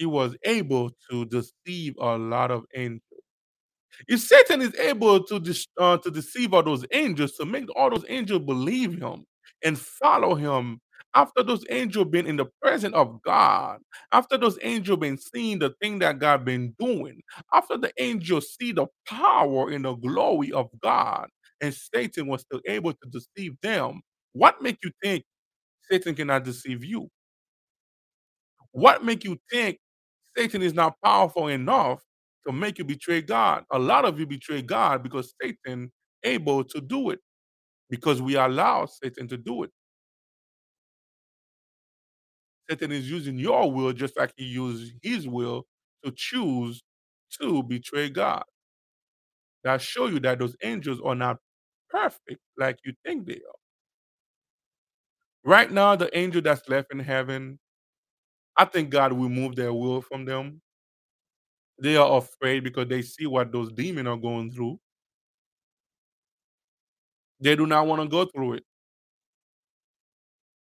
He 0.01 0.07
was 0.07 0.35
able 0.45 0.91
to 1.11 1.25
deceive 1.27 1.95
a 2.01 2.17
lot 2.17 2.51
of 2.51 2.65
angels. 2.75 3.01
If 4.07 4.21
Satan 4.21 4.61
is 4.61 4.75
able 4.75 5.23
to 5.25 5.39
dis- 5.39 5.67
uh, 5.79 5.97
to 5.99 6.11
deceive 6.11 6.53
all 6.53 6.63
those 6.63 6.85
angels, 6.93 7.33
to 7.33 7.45
make 7.45 7.65
all 7.75 7.91
those 7.91 8.05
angels 8.09 8.43
believe 8.43 8.99
him 8.99 9.25
and 9.63 9.79
follow 9.79 10.35
him, 10.35 10.81
after 11.15 11.43
those 11.43 11.65
angels 11.69 12.07
been 12.09 12.27
in 12.27 12.37
the 12.37 12.47
presence 12.61 12.95
of 12.95 13.21
God, 13.23 13.79
after 14.11 14.37
those 14.37 14.59
angels 14.63 14.99
been 14.99 15.17
seeing 15.17 15.59
the 15.59 15.73
thing 15.81 15.99
that 15.99 16.19
God 16.19 16.45
been 16.45 16.75
doing, 16.79 17.21
after 17.53 17.77
the 17.77 17.91
angels 17.99 18.55
see 18.59 18.73
the 18.73 18.87
power 19.07 19.69
and 19.71 19.85
the 19.85 19.95
glory 19.95 20.51
of 20.53 20.69
God, 20.81 21.29
and 21.61 21.73
Satan 21.73 22.27
was 22.27 22.41
still 22.41 22.61
able 22.67 22.93
to 22.93 23.09
deceive 23.11 23.55
them, 23.63 24.01
what 24.33 24.61
make 24.61 24.79
you 24.83 24.91
think 25.03 25.23
Satan 25.91 26.15
cannot 26.15 26.45
deceive 26.45 26.85
you? 26.85 27.09
What 28.71 29.03
make 29.03 29.23
you 29.23 29.37
think 29.51 29.79
Satan 30.37 30.61
is 30.61 30.73
not 30.73 30.95
powerful 31.03 31.47
enough 31.47 32.01
to 32.47 32.53
make 32.53 32.77
you 32.77 32.85
betray 32.85 33.21
God? 33.21 33.63
A 33.71 33.79
lot 33.79 34.05
of 34.05 34.19
you 34.19 34.25
betray 34.25 34.61
God 34.61 35.03
because 35.03 35.33
Satan 35.41 35.91
able 36.23 36.63
to 36.63 36.81
do 36.81 37.09
it 37.09 37.19
because 37.89 38.21
we 38.21 38.35
allow 38.35 38.85
Satan 38.85 39.27
to 39.27 39.37
do 39.37 39.63
it. 39.63 39.71
Satan 42.69 42.91
is 42.91 43.09
using 43.09 43.37
your 43.37 43.71
will 43.71 43.91
just 43.91 44.17
like 44.17 44.33
he 44.37 44.45
used 44.45 44.93
his 45.01 45.27
will 45.27 45.65
to 46.05 46.11
choose 46.15 46.81
to 47.41 47.63
betray 47.63 48.09
God. 48.09 48.43
That 49.63 49.81
show 49.81 50.07
you 50.07 50.19
that 50.21 50.39
those 50.39 50.55
angels 50.63 51.01
are 51.03 51.15
not 51.15 51.37
perfect 51.89 52.39
like 52.57 52.79
you 52.85 52.93
think 53.05 53.27
they 53.27 53.35
are. 53.35 53.59
Right 55.43 55.71
now, 55.71 55.95
the 55.95 56.15
angel 56.17 56.41
that's 56.41 56.67
left 56.69 56.93
in 56.93 56.99
heaven, 56.99 57.59
I 58.57 58.65
think 58.65 58.89
God 58.89 59.13
will 59.13 59.23
remove 59.23 59.55
their 59.55 59.73
will 59.73 60.01
from 60.01 60.25
them. 60.25 60.61
They 61.81 61.97
are 61.97 62.17
afraid 62.17 62.63
because 62.63 62.87
they 62.87 63.01
see 63.01 63.25
what 63.25 63.51
those 63.51 63.71
demons 63.73 64.07
are 64.07 64.15
going 64.17 64.51
through. 64.51 64.79
They 67.41 67.55
do 67.57 67.65
not 67.67 67.87
want 67.87 68.01
to 68.01 68.07
go 68.07 68.23
through 68.25 68.53
it. 68.53 68.63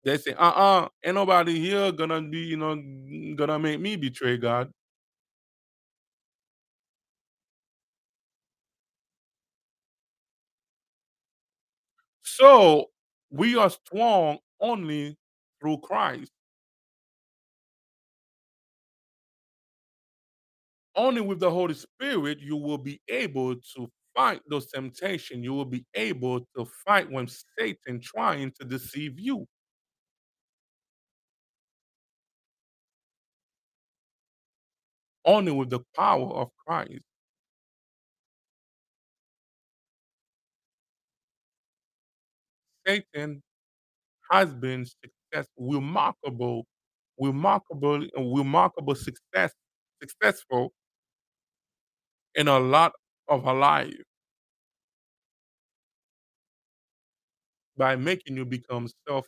They 0.04 0.16
say, 0.16 0.32
uh-uh, 0.32 0.88
ain't 1.04 1.14
nobody 1.14 1.58
here 1.58 1.92
gonna 1.92 2.22
be, 2.22 2.38
you 2.38 2.56
know, 2.56 2.74
gonna 3.36 3.58
make 3.58 3.80
me 3.80 3.96
betray 3.96 4.36
God. 4.36 4.72
So 12.22 12.90
we 13.30 13.56
are 13.56 13.70
strong 13.70 14.38
only 14.60 15.16
through 15.60 15.78
Christ. 15.78 16.30
Only 20.98 21.20
with 21.20 21.38
the 21.38 21.50
Holy 21.50 21.74
Spirit 21.74 22.40
you 22.40 22.56
will 22.56 22.76
be 22.76 23.00
able 23.08 23.54
to 23.76 23.88
fight 24.16 24.40
those 24.50 24.68
temptations. 24.72 25.44
You 25.44 25.54
will 25.54 25.64
be 25.64 25.86
able 25.94 26.40
to 26.56 26.66
fight 26.84 27.08
when 27.08 27.28
Satan 27.56 28.00
trying 28.00 28.52
to 28.60 28.66
deceive 28.66 29.16
you. 29.16 29.46
Only 35.24 35.52
with 35.52 35.70
the 35.70 35.80
power 35.94 36.28
of 36.34 36.50
Christ. 36.66 37.02
Satan 42.86 43.42
has 44.32 44.52
been 44.54 44.84
success 44.86 45.48
remarkable 45.58 46.66
remarkable 47.20 48.06
remarkable 48.16 48.94
success 48.96 49.52
successful 50.02 50.72
in 52.38 52.48
a 52.48 52.58
lot 52.60 52.94
of 53.28 53.44
her 53.44 53.54
life. 53.54 53.94
By 57.78 57.96
making 57.96 58.36
you 58.36 58.44
become 58.44 58.90
self 59.08 59.26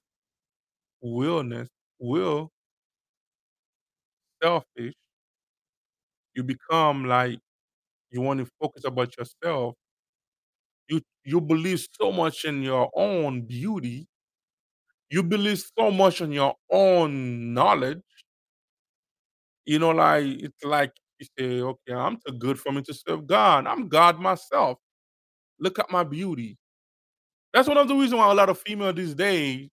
willness 1.03 1.69
will 1.99 2.51
selfish 4.43 4.95
you 6.35 6.43
become 6.43 7.05
like 7.05 7.39
you 8.11 8.21
want 8.21 8.41
to 8.41 8.47
focus 8.61 8.85
about 8.87 9.17
yourself 9.19 9.75
you 10.89 11.01
you 11.25 11.41
believe 11.41 11.87
so 12.01 12.13
much 12.13 12.45
in 12.45 12.63
your 12.63 12.91
own 12.95 13.43
beauty 13.43 14.07
you 15.11 15.23
believe 15.23 15.63
so 15.79 15.91
much 15.91 16.21
in 16.21 16.33
your 16.33 16.55
own 16.71 17.53
knowledge 17.55 18.03
you 19.67 19.79
know 19.79 19.91
like 19.91 20.25
it's 20.25 20.65
like 20.65 20.93
you 21.21 21.27
say 21.39 21.61
okay 21.63 21.93
i'm 21.95 22.17
too 22.27 22.33
good 22.39 22.59
for 22.59 22.73
me 22.73 22.83
to 22.83 22.95
serve 22.95 23.27
god. 23.27 23.67
I'm 23.67 23.89
god 23.89 24.19
myself. 24.19 24.79
Look 25.61 25.79
at 25.79 25.91
my 25.91 26.05
beauty. 26.05 26.59
That's 27.53 27.69
one 27.69 27.79
of 27.79 27.89
the 27.89 27.95
reasons 27.95 28.19
why 28.19 28.31
a 28.31 28.35
lot 28.35 28.49
of 28.49 28.59
female 28.59 28.93
these 28.93 29.15
days 29.15 29.69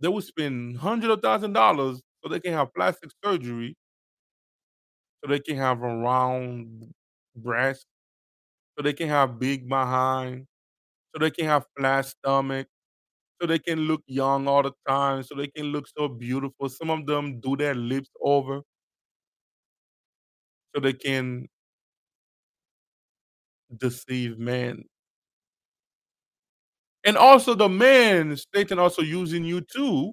they 0.00 0.08
will 0.08 0.22
spend 0.22 0.78
hundreds 0.78 1.12
of 1.12 1.22
thousand 1.22 1.52
dollars 1.52 2.02
so 2.22 2.28
they 2.30 2.40
can 2.40 2.52
have 2.52 2.72
plastic 2.74 3.10
surgery. 3.24 3.76
So 5.24 5.30
they 5.30 5.40
can 5.40 5.56
have 5.56 5.82
a 5.82 5.96
round 5.96 6.92
breast. 7.36 7.86
So 8.76 8.82
they 8.82 8.92
can 8.92 9.08
have 9.08 9.38
big 9.38 9.68
behind. 9.68 10.46
So 11.14 11.20
they 11.20 11.30
can 11.30 11.46
have 11.46 11.66
flat 11.78 12.06
stomach. 12.06 12.68
So 13.40 13.46
they 13.46 13.58
can 13.58 13.80
look 13.80 14.02
young 14.06 14.48
all 14.48 14.62
the 14.62 14.72
time. 14.88 15.22
So 15.22 15.34
they 15.34 15.48
can 15.48 15.66
look 15.66 15.86
so 15.96 16.08
beautiful. 16.08 16.68
Some 16.68 16.90
of 16.90 17.06
them 17.06 17.40
do 17.40 17.56
their 17.56 17.74
lips 17.74 18.10
over 18.20 18.62
so 20.76 20.80
they 20.82 20.94
can 20.94 21.48
deceive 23.78 24.38
men 24.38 24.84
and 27.04 27.16
also 27.16 27.54
the 27.54 27.68
men 27.68 28.36
satan 28.54 28.78
also 28.78 29.02
using 29.02 29.44
you 29.44 29.60
too. 29.60 30.12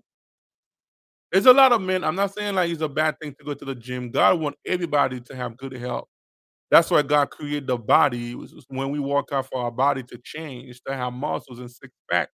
There's 1.32 1.48
a 1.48 1.54
lot 1.54 1.72
of 1.74 1.82
men 1.82 2.04
i'm 2.04 2.16
not 2.16 2.34
saying 2.34 2.56
like 2.56 2.72
it's 2.72 2.82
a 2.82 2.90
bad 2.90 3.20
thing 3.20 3.36
to 3.40 3.46
go 3.46 3.54
to 3.54 3.66
the 3.66 3.76
gym. 3.76 4.12
God 4.12 4.40
want 4.40 4.56
everybody 4.66 5.20
to 5.22 5.36
have 5.36 5.58
good 5.58 5.74
health. 5.74 6.08
That's 6.72 6.92
why 6.92 7.04
god 7.04 7.32
created 7.32 7.68
the 7.68 7.78
body. 7.78 8.34
When 8.70 8.92
we 8.92 9.00
walk 9.00 9.32
out 9.34 9.48
for 9.50 9.62
our 9.64 9.72
body 9.72 10.04
to 10.04 10.20
change 10.24 10.82
to 10.88 10.96
have 10.96 11.14
muscles 11.14 11.60
and 11.60 11.72
six 11.72 11.94
pack. 12.12 12.30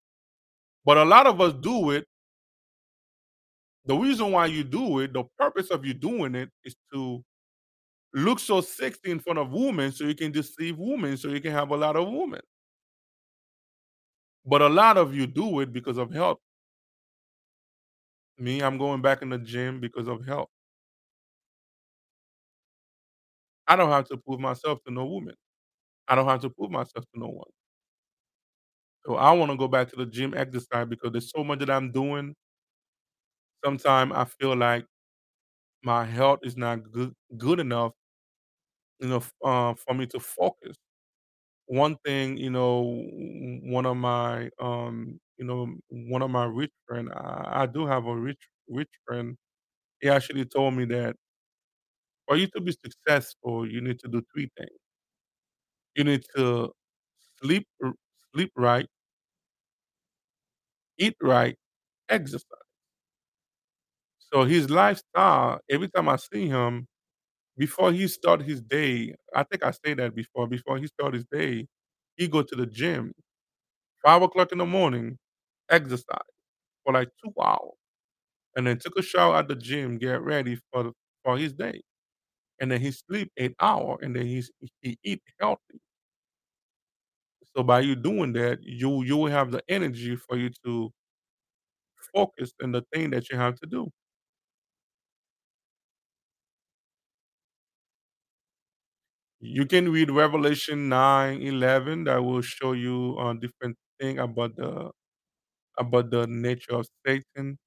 But 0.85 0.97
a 0.97 1.05
lot 1.05 1.27
of 1.27 1.41
us 1.41 1.53
do 1.61 1.91
it. 1.91 2.05
The 3.85 3.95
reason 3.95 4.31
why 4.31 4.47
you 4.47 4.63
do 4.63 4.99
it 4.99 5.13
the 5.13 5.25
purpose 5.37 5.69
of 5.71 5.85
you 5.85 5.93
doing 5.93 6.35
it 6.35 6.49
is 6.65 6.75
to 6.93 7.23
look 8.13 8.39
so 8.39 8.61
sexy 8.61 9.11
in 9.11 9.19
front 9.19 9.39
of 9.39 9.51
women 9.51 9.91
so 9.91 10.05
you 10.05 10.15
can 10.15 10.31
deceive 10.31 10.77
women 10.77 11.17
so 11.17 11.29
you 11.29 11.41
can 11.41 11.51
have 11.51 11.69
a 11.71 11.77
lot 11.77 11.95
of 11.95 12.07
women 12.07 12.41
but 14.45 14.61
a 14.61 14.67
lot 14.69 14.97
of 14.97 15.15
you 15.15 15.25
do 15.27 15.59
it 15.61 15.71
because 15.71 15.97
of 15.97 16.11
health 16.11 16.39
me 18.37 18.61
i'm 18.63 18.77
going 18.77 19.01
back 19.01 19.21
in 19.21 19.29
the 19.29 19.37
gym 19.37 19.79
because 19.79 20.07
of 20.07 20.25
health 20.25 20.49
I 23.67 23.75
don't 23.75 23.89
have 23.91 24.07
to 24.09 24.17
prove 24.17 24.39
myself 24.39 24.79
to 24.85 24.91
no 24.91 25.05
woman. 25.05 25.35
I 26.07 26.15
don't 26.15 26.27
have 26.27 26.41
to 26.41 26.49
prove 26.49 26.71
myself 26.71 27.05
to 27.13 27.19
no 27.19 27.27
one. 27.29 27.51
So 29.05 29.15
I 29.15 29.31
wanna 29.33 29.57
go 29.57 29.67
back 29.67 29.89
to 29.89 29.95
the 29.97 30.05
gym 30.05 30.33
exercise 30.33 30.87
because 30.87 31.11
there's 31.11 31.31
so 31.31 31.43
much 31.43 31.59
that 31.59 31.69
I'm 31.69 31.91
doing. 31.91 32.35
Sometimes 33.63 34.11
I 34.15 34.25
feel 34.25 34.55
like 34.55 34.85
my 35.83 36.05
health 36.05 36.39
is 36.43 36.57
not 36.57 36.91
good 36.91 37.13
good 37.37 37.59
enough, 37.59 37.93
you 38.99 39.09
know, 39.09 39.23
uh, 39.43 39.73
for 39.75 39.93
me 39.93 40.05
to 40.07 40.19
focus. 40.19 40.75
One 41.67 41.97
thing, 42.05 42.37
you 42.37 42.49
know, 42.49 42.83
one 43.63 43.85
of 43.85 43.97
my, 43.97 44.49
um, 44.61 45.19
you 45.37 45.45
know, 45.45 45.75
one 45.89 46.21
of 46.23 46.31
my 46.31 46.45
rich 46.45 46.71
friend 46.87 47.09
I 47.13 47.63
I 47.63 47.65
do 47.67 47.85
have 47.87 48.05
a 48.07 48.15
rich 48.15 48.41
rich 48.69 48.89
friend. 49.07 49.37
He 50.01 50.09
actually 50.09 50.45
told 50.45 50.75
me 50.75 50.85
that 50.87 51.15
for 52.25 52.37
you 52.37 52.47
to 52.55 52.61
be 52.61 52.71
successful, 52.71 53.69
you 53.69 53.81
need 53.81 53.99
to 53.99 54.07
do 54.07 54.21
3 54.33 54.49
things. 54.57 54.79
You 55.95 56.03
need 56.03 56.23
to 56.35 56.71
sleep 57.41 57.67
sleep 58.33 58.51
right 58.55 58.87
eat 60.99 61.15
right, 61.21 61.57
exercise. 62.09 62.45
So 64.19 64.43
his 64.43 64.69
lifestyle, 64.69 65.59
every 65.69 65.89
time 65.89 66.09
I 66.09 66.17
see 66.17 66.47
him, 66.47 66.87
before 67.59 67.93
he 67.93 68.07
start 68.09 68.43
his 68.43 68.61
day, 68.61 69.15
I 69.35 69.43
think 69.43 69.65
I 69.65 69.71
say 69.73 69.95
that 69.95 70.15
before, 70.15 70.47
before 70.47 70.79
he 70.79 70.87
start 70.87 71.15
his 71.15 71.25
day, 71.31 71.67
he 72.17 72.29
go 72.29 72.43
to 72.43 72.55
the 72.57 72.67
gym, 72.67 73.13
five 74.05 74.21
o'clock 74.21 74.51
in 74.51 74.59
the 74.59 74.65
morning, 74.65 75.17
exercise 75.69 76.31
for 76.83 76.93
like 76.93 77.09
2 77.23 77.33
hours, 77.41 77.75
and 78.55 78.67
then 78.67 78.79
took 78.79 78.97
a 78.99 79.03
shower 79.03 79.37
at 79.37 79.47
the 79.49 79.55
gym, 79.55 79.97
get 79.97 80.21
ready 80.23 80.59
for 80.73 80.93
for 81.23 81.37
his 81.37 81.53
day, 81.53 81.81
and 82.61 82.71
then 82.71 82.81
he 82.81 82.91
sleep 82.91 83.31
8 83.37 83.55
hour, 83.61 83.97
and 84.01 84.15
then 84.15 84.27
he's 84.27 84.51
he 84.81 84.97
eat 85.03 85.21
healthy. 85.39 85.81
So 87.55 87.63
by 87.63 87.81
you 87.81 87.95
doing 87.95 88.31
that, 88.33 88.59
you 88.63 89.03
you 89.03 89.17
will 89.17 89.31
have 89.31 89.51
the 89.51 89.61
energy 89.67 90.15
for 90.15 90.37
you 90.37 90.49
to 90.63 90.91
focus 92.13 92.51
in 92.61 92.71
the 92.71 92.81
thing 92.93 93.09
that 93.11 93.29
you 93.29 93.37
have 93.37 93.55
to 93.59 93.67
do. 93.67 93.89
You 99.41 99.65
can 99.65 99.91
read 99.91 100.11
Revelation 100.11 100.87
9 100.87 101.41
11. 101.41 102.05
that 102.05 102.23
will 102.23 102.41
show 102.41 102.71
you 102.71 103.17
a 103.19 103.35
different 103.35 103.75
thing 103.99 104.17
about 104.19 104.55
the 104.55 104.91
about 105.77 106.11
the 106.11 106.27
nature 106.27 106.75
of 106.75 106.87
Satan. 107.05 107.57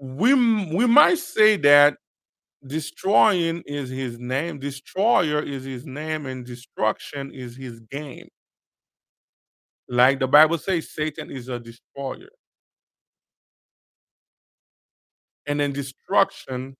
We 0.00 0.34
we 0.74 0.86
might 0.86 1.18
say 1.18 1.56
that 1.58 1.98
destroying 2.66 3.62
is 3.66 3.90
his 3.90 4.18
name, 4.18 4.58
destroyer 4.60 5.42
is 5.42 5.64
his 5.64 5.86
name, 5.86 6.26
and 6.26 6.46
destruction 6.46 7.32
is 7.32 7.56
his 7.56 7.80
game. 7.80 8.28
Like 9.90 10.20
the 10.20 10.28
Bible 10.28 10.56
says, 10.56 10.88
Satan 10.88 11.32
is 11.32 11.48
a 11.48 11.58
destroyer. 11.58 12.28
And 15.46 15.58
then 15.58 15.72
destruction 15.72 16.76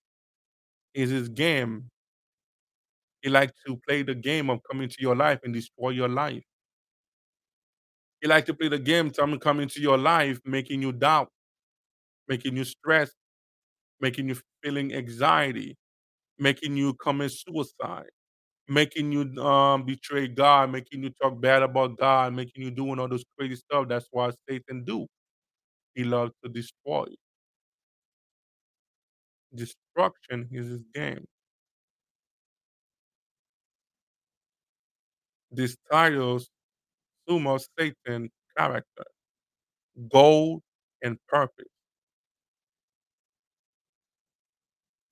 is 0.95 1.11
his 1.11 1.29
game. 1.29 1.91
He 3.23 3.29
likes 3.29 3.53
to 3.67 3.77
play 3.89 4.05
the 4.05 4.15
game 4.15 4.49
of 4.49 4.61
coming 4.71 4.89
to 4.89 4.97
your 5.01 5.17
life 5.17 5.41
and 5.43 5.53
destroy 5.53 5.91
your 5.91 6.09
life. 6.09 6.45
He 8.21 8.29
likes 8.29 8.47
to 8.47 8.55
play 8.55 8.69
the 8.69 8.79
game 8.79 9.11
to 9.11 9.39
coming 9.39 9.69
to 9.69 9.81
your 9.81 9.99
life, 9.99 10.39
making 10.45 10.81
you 10.81 10.93
doubt, 10.93 11.31
making 12.29 12.57
you 12.57 12.65
stress, 12.65 13.11
making 14.01 14.29
you 14.29 14.37
feeling 14.63 14.95
anxiety, 14.95 15.77
making 16.39 16.77
you 16.77 16.95
commit 16.95 17.33
suicide, 17.33 18.11
making 18.71 19.13
you 19.13 19.23
um 19.43 19.85
betray 19.85 20.29
God, 20.29 20.73
making 20.73 21.05
you 21.05 21.11
talk 21.23 21.41
bad 21.41 21.63
about 21.65 21.99
God, 21.99 22.35
making 22.35 22.65
you 22.65 22.73
doing 22.73 23.01
all 23.01 23.09
those 23.09 23.25
crazy 23.39 23.57
stuff. 23.57 23.89
That's 23.89 24.09
what 24.13 24.37
Satan 24.49 24.85
do. 24.85 25.07
He 25.95 26.05
loves 26.05 26.33
to 26.45 26.51
destroy. 26.51 27.07
Destruction 29.55 30.49
is 30.53 30.69
his 30.69 30.83
game. 30.95 31.27
This 35.53 35.77
titles 35.91 36.49
sumo 37.29 37.61
Satan 37.79 38.31
character, 38.57 39.05
gold 40.13 40.63
and 41.03 41.19
purpose. 41.29 41.67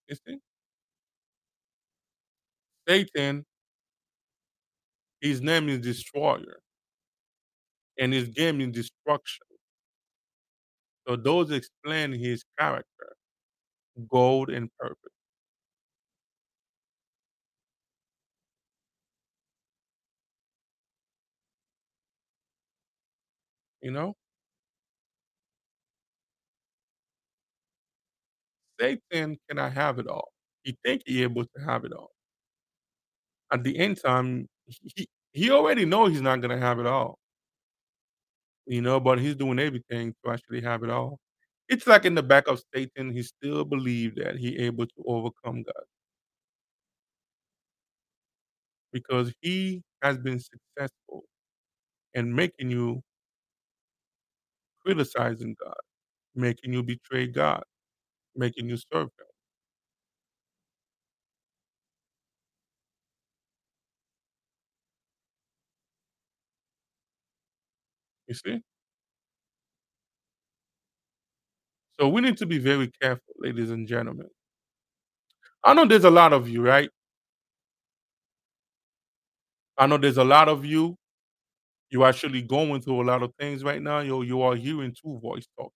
You 0.08 0.16
see? 0.26 0.38
Satan, 2.88 3.44
his 5.20 5.40
name 5.42 5.68
is 5.68 5.80
destroyer, 5.80 6.60
and 7.98 8.12
his 8.12 8.28
game 8.28 8.60
is 8.60 8.70
destruction. 8.72 9.46
So 11.08 11.16
those 11.16 11.50
explain 11.50 12.12
his 12.12 12.44
character, 12.58 13.16
gold 14.10 14.50
and 14.50 14.70
purpose. 14.78 15.12
You 23.82 23.90
know? 23.92 24.14
Satan 28.80 29.38
cannot 29.48 29.72
have 29.72 29.98
it 29.98 30.06
all. 30.06 30.32
He 30.62 30.76
think 30.84 31.02
he 31.06 31.22
able 31.22 31.44
to 31.44 31.60
have 31.64 31.84
it 31.84 31.92
all. 31.92 32.10
At 33.52 33.64
the 33.64 33.78
end 33.78 34.00
time, 34.02 34.48
he 34.96 35.08
he 35.32 35.50
already 35.50 35.84
know 35.86 36.06
he's 36.06 36.22
not 36.22 36.40
gonna 36.42 36.58
have 36.58 36.78
it 36.80 36.86
all. 36.86 37.18
You 38.66 38.82
know, 38.82 39.00
but 39.00 39.18
he's 39.20 39.36
doing 39.36 39.58
everything 39.58 40.14
to 40.24 40.32
actually 40.32 40.62
have 40.62 40.82
it 40.84 40.90
all. 40.90 41.18
It's 41.68 41.86
like 41.86 42.04
in 42.04 42.14
the 42.14 42.22
back 42.22 42.48
of 42.48 42.62
Satan, 42.74 43.12
he 43.12 43.22
still 43.22 43.64
believe 43.64 44.16
that 44.16 44.36
he 44.36 44.58
able 44.58 44.86
to 44.86 45.04
overcome 45.06 45.62
God. 45.64 45.84
Because 48.92 49.32
he 49.42 49.82
has 50.02 50.18
been 50.18 50.40
successful 50.40 51.24
in 52.14 52.34
making 52.34 52.70
you 52.70 53.02
criticizing 54.84 55.56
God, 55.62 55.76
making 56.36 56.74
you 56.74 56.82
betray 56.84 57.28
God, 57.28 57.64
making 58.36 58.70
you 58.70 58.78
serve 58.92 59.08
him. 59.20 59.27
You 68.28 68.34
see? 68.34 68.62
So 72.00 72.08
we 72.08 72.20
need 72.20 72.36
to 72.38 72.46
be 72.46 72.58
very 72.58 72.90
careful, 73.00 73.34
ladies 73.38 73.70
and 73.70 73.86
gentlemen. 73.86 74.28
I 75.64 75.74
know 75.74 75.86
there's 75.86 76.04
a 76.04 76.10
lot 76.10 76.32
of 76.32 76.48
you, 76.48 76.62
right? 76.62 76.90
I 79.78 79.86
know 79.86 79.98
there's 79.98 80.18
a 80.18 80.24
lot 80.24 80.48
of 80.48 80.64
you. 80.64 80.96
You're 81.90 82.06
actually 82.06 82.42
going 82.42 82.82
through 82.82 83.02
a 83.02 83.04
lot 83.06 83.22
of 83.22 83.32
things 83.38 83.64
right 83.64 83.82
now. 83.82 84.00
You 84.00 84.22
you 84.22 84.42
are 84.42 84.56
hearing 84.56 84.94
two 84.94 85.18
voice 85.20 85.46
talking. 85.58 85.72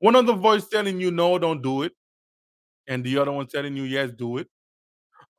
One 0.00 0.16
of 0.16 0.26
the 0.26 0.34
voice 0.34 0.66
telling 0.68 1.00
you 1.00 1.10
no, 1.12 1.38
don't 1.38 1.62
do 1.62 1.82
it, 1.82 1.92
and 2.88 3.04
the 3.04 3.18
other 3.18 3.32
one 3.32 3.46
telling 3.48 3.76
you 3.76 3.84
yes, 3.84 4.12
do 4.12 4.38
it. 4.38 4.48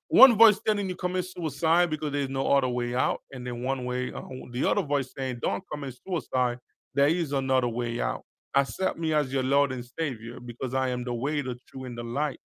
One 0.09 0.37
voice 0.37 0.59
telling 0.65 0.89
you 0.89 0.95
commit 0.95 1.25
suicide 1.25 1.89
because 1.91 2.11
there's 2.11 2.29
no 2.29 2.51
other 2.51 2.67
way 2.69 2.95
out, 2.95 3.21
and 3.31 3.45
then 3.45 3.63
one 3.63 3.85
way, 3.85 4.11
uh, 4.11 4.21
the 4.51 4.65
other 4.69 4.81
voice 4.83 5.13
saying 5.17 5.39
don't 5.41 5.63
commit 5.71 5.95
suicide. 6.07 6.59
There 6.95 7.07
is 7.07 7.31
another 7.33 7.67
way 7.69 8.01
out. 8.01 8.23
Accept 8.55 8.97
me 8.97 9.13
as 9.13 9.31
your 9.31 9.43
Lord 9.43 9.71
and 9.71 9.85
Savior 9.99 10.39
because 10.39 10.73
I 10.73 10.89
am 10.89 11.03
the 11.03 11.13
way, 11.13 11.41
the 11.41 11.57
truth, 11.69 11.85
and 11.87 11.97
the 11.97 12.03
light. 12.03 12.39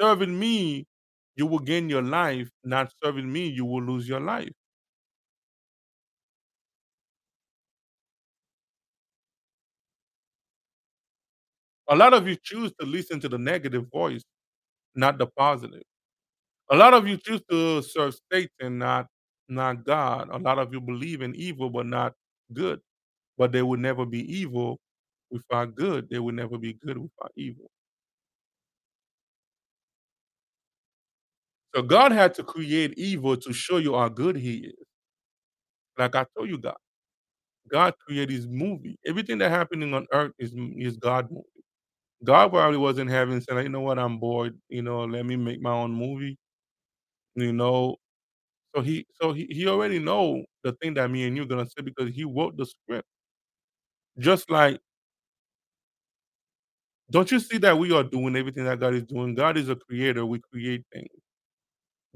Serving 0.00 0.38
me, 0.38 0.86
you 1.34 1.46
will 1.46 1.58
gain 1.58 1.88
your 1.90 2.02
life. 2.02 2.50
Not 2.64 2.92
serving 3.02 3.30
me, 3.30 3.48
you 3.48 3.64
will 3.64 3.82
lose 3.82 4.08
your 4.08 4.20
life. 4.20 4.52
A 11.88 11.96
lot 11.96 12.14
of 12.14 12.26
you 12.28 12.36
choose 12.42 12.72
to 12.80 12.86
listen 12.86 13.20
to 13.20 13.28
the 13.28 13.38
negative 13.38 13.86
voice, 13.92 14.22
not 14.96 15.18
the 15.18 15.26
positive. 15.26 15.82
A 16.70 16.76
lot 16.76 16.94
of 16.94 17.06
you 17.08 17.16
choose 17.18 17.42
to 17.50 17.82
serve 17.82 18.14
Satan, 18.32 18.78
not 18.78 19.06
not 19.48 19.84
God. 19.84 20.28
A 20.32 20.38
lot 20.38 20.58
of 20.58 20.72
you 20.72 20.80
believe 20.80 21.22
in 21.22 21.34
evil, 21.36 21.70
but 21.70 21.86
not 21.86 22.14
good. 22.52 22.80
But 23.38 23.52
there 23.52 23.66
will 23.66 23.78
never 23.78 24.06
be 24.06 24.20
evil 24.32 24.78
without 25.30 25.74
good. 25.76 26.08
There 26.10 26.22
will 26.22 26.34
never 26.34 26.58
be 26.58 26.74
good 26.74 26.98
without 26.98 27.32
evil. 27.36 27.70
So 31.74 31.82
God 31.82 32.12
had 32.12 32.34
to 32.34 32.44
create 32.44 32.94
evil 32.98 33.36
to 33.38 33.52
show 33.52 33.78
you 33.78 33.94
how 33.96 34.08
good 34.08 34.36
He 34.36 34.58
is. 34.68 34.86
Like 35.98 36.16
I 36.16 36.26
told 36.36 36.50
you, 36.50 36.58
God, 36.58 36.76
God 37.70 37.94
created 38.06 38.30
His 38.30 38.48
movie. 38.48 38.98
Everything 39.06 39.38
that 39.38 39.50
happening 39.50 39.94
on 39.94 40.06
earth 40.12 40.32
is 40.38 40.54
is 40.78 40.96
God 40.98 41.30
movie. 41.30 41.55
God 42.24 42.50
probably 42.50 42.78
was 42.78 42.98
in 42.98 43.08
heaven 43.08 43.40
saying, 43.40 43.64
"You 43.64 43.68
know 43.70 43.80
what? 43.80 43.98
I'm 43.98 44.18
bored. 44.18 44.58
You 44.68 44.82
know, 44.82 45.04
let 45.04 45.26
me 45.26 45.36
make 45.36 45.60
my 45.60 45.72
own 45.72 45.92
movie." 45.92 46.38
You 47.36 47.52
know, 47.52 47.96
so 48.74 48.82
he 48.82 49.06
so 49.20 49.32
he 49.32 49.46
he 49.50 49.66
already 49.68 49.98
know 50.00 50.44
the 50.64 50.72
thing 50.74 50.94
that 50.94 51.10
me 51.10 51.26
and 51.26 51.36
you 51.36 51.46
gonna 51.46 51.66
say 51.66 51.82
because 51.84 52.14
he 52.14 52.24
wrote 52.24 52.56
the 52.56 52.66
script. 52.66 53.08
Just 54.18 54.50
like 54.50 54.80
don't 57.10 57.30
you 57.30 57.38
see 57.40 57.58
that 57.58 57.78
we 57.78 57.92
are 57.92 58.02
doing 58.02 58.36
everything 58.36 58.64
that 58.64 58.80
God 58.80 58.94
is 58.94 59.04
doing? 59.04 59.34
God 59.34 59.56
is 59.56 59.68
a 59.68 59.76
creator. 59.76 60.26
We 60.26 60.40
create 60.52 60.84
things. 60.92 61.08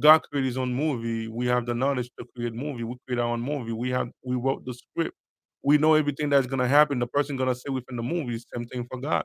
God 0.01 0.23
created 0.31 0.47
his 0.49 0.59
own 0.59 0.73
movie. 0.75 1.29
We 1.29 1.47
have 1.47 1.67
the 1.67 1.75
knowledge 1.75 2.11
to 2.19 2.25
create 2.35 2.55
movie. 2.55 2.85
We 2.85 2.97
create 3.07 3.21
our 3.21 3.29
own 3.29 3.41
movie. 3.41 3.73
We 3.73 3.91
have 3.91 4.09
we 4.25 4.37
wrote 4.37 4.65
the 4.65 4.75
script. 4.75 5.17
We 5.63 5.79
know 5.79 5.95
everything 5.95 6.31
that's 6.31 6.47
gonna 6.47 6.69
happen. 6.69 6.99
The 6.99 7.07
person 7.07 7.37
gonna 7.37 7.55
say 7.55 7.71
within 7.71 7.97
the 7.97 8.03
movie. 8.03 8.39
Same 8.55 8.67
thing 8.67 8.87
for 8.91 8.99
God. 9.01 9.25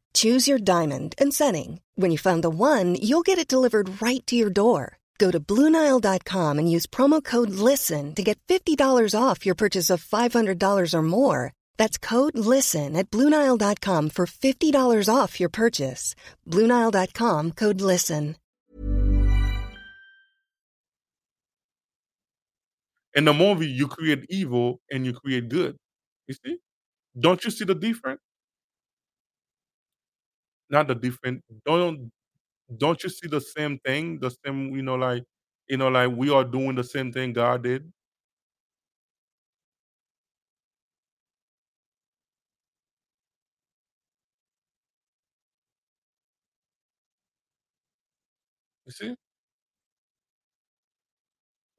Choose 0.13 0.47
your 0.47 0.57
diamond 0.57 1.13
and 1.21 1.31
setting. 1.31 1.81
When 1.95 2.09
you 2.09 2.17
find 2.17 2.43
the 2.43 2.49
one, 2.49 2.95
you'll 2.95 3.27
get 3.29 3.37
it 3.37 3.47
delivered 3.47 4.01
right 4.01 4.25
to 4.25 4.35
your 4.35 4.49
door. 4.49 4.97
Go 5.19 5.29
to 5.29 5.39
Bluenile.com 5.39 6.57
and 6.57 6.71
use 6.71 6.87
promo 6.87 7.23
code 7.23 7.51
LISTEN 7.51 8.15
to 8.15 8.23
get 8.23 8.39
$50 8.47 9.13
off 9.13 9.45
your 9.45 9.53
purchase 9.53 9.91
of 9.91 10.03
$500 10.03 10.93
or 10.95 11.01
more. 11.03 11.53
That's 11.77 11.99
code 11.99 12.35
LISTEN 12.35 12.95
at 12.95 13.11
Bluenile.com 13.11 14.09
for 14.09 14.25
$50 14.25 15.15
off 15.15 15.39
your 15.39 15.49
purchase. 15.49 16.15
Bluenile.com 16.47 17.51
code 17.51 17.81
LISTEN. 17.81 18.35
In 23.13 23.25
the 23.25 23.33
movie, 23.33 23.67
you 23.67 23.87
create 23.87 24.25
evil 24.29 24.79
and 24.89 25.05
you 25.05 25.13
create 25.13 25.49
good. 25.49 25.75
You 26.27 26.35
see? 26.45 26.57
Don't 27.19 27.43
you 27.43 27.51
see 27.51 27.65
the 27.65 27.75
difference? 27.75 28.21
Not 30.71 30.89
the 30.89 30.95
different. 30.95 31.43
Don't 31.65 32.11
don't 32.77 33.03
you 33.03 33.09
see 33.09 33.27
the 33.27 33.41
same 33.41 33.79
thing? 33.79 34.19
The 34.19 34.31
same, 34.45 34.75
you 34.75 34.83
know, 34.83 34.95
like 34.95 35.23
you 35.69 35.77
know, 35.77 35.89
like 35.89 36.11
we 36.15 36.31
are 36.31 36.43
doing 36.45 36.75
the 36.75 36.83
same 36.85 37.11
thing 37.13 37.33
God 37.33 37.63
did. 37.63 37.91
You 48.87 48.91
see? 48.93 49.15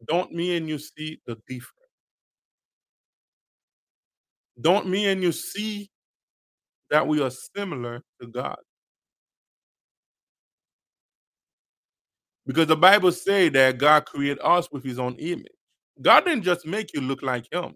Don't 0.07 0.33
me 0.33 0.57
and 0.57 0.69
you 0.69 0.79
see 0.79 1.21
the 1.27 1.37
difference? 1.49 1.75
Don't 4.61 4.89
me 4.89 5.07
and 5.09 5.23
you 5.23 5.33
see 5.33 5.91
that 6.91 7.07
we 7.07 7.23
are 7.23 7.31
similar 7.31 8.03
to 8.21 8.29
God? 8.29 8.59
Because 12.47 12.67
the 12.67 12.77
Bible 12.77 13.13
say 13.13 13.49
that 13.51 13.79
God 13.79 14.07
created 14.07 14.41
us 14.43 14.69
with 14.73 14.85
his 14.85 14.99
own 14.99 15.15
image. 15.17 15.47
God 16.01 16.25
didn't 16.25 16.45
just 16.45 16.67
make 16.67 16.93
you 16.95 17.01
look 17.01 17.23
like 17.23 17.47
him. 17.53 17.75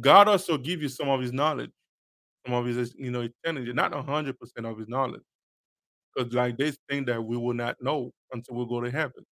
God 0.00 0.28
also 0.28 0.58
give 0.58 0.82
you 0.82 0.88
some 0.88 1.08
of 1.08 1.20
his 1.20 1.32
knowledge, 1.32 1.70
some 2.46 2.54
of 2.54 2.66
his, 2.66 2.94
you 2.98 3.10
know, 3.10 3.22
eternity, 3.22 3.72
not 3.72 3.92
100% 3.92 4.34
of 4.64 4.78
his 4.78 4.88
knowledge. 4.88 5.22
Because 6.14 6.32
like 6.34 6.56
there's 6.58 6.78
things 6.88 7.06
that 7.06 7.22
we 7.24 7.36
will 7.36 7.54
not 7.54 7.76
know 7.82 8.12
until 8.32 8.56
we 8.56 8.66
go 8.66 8.80
to 8.80 8.90
heaven. 8.90 9.24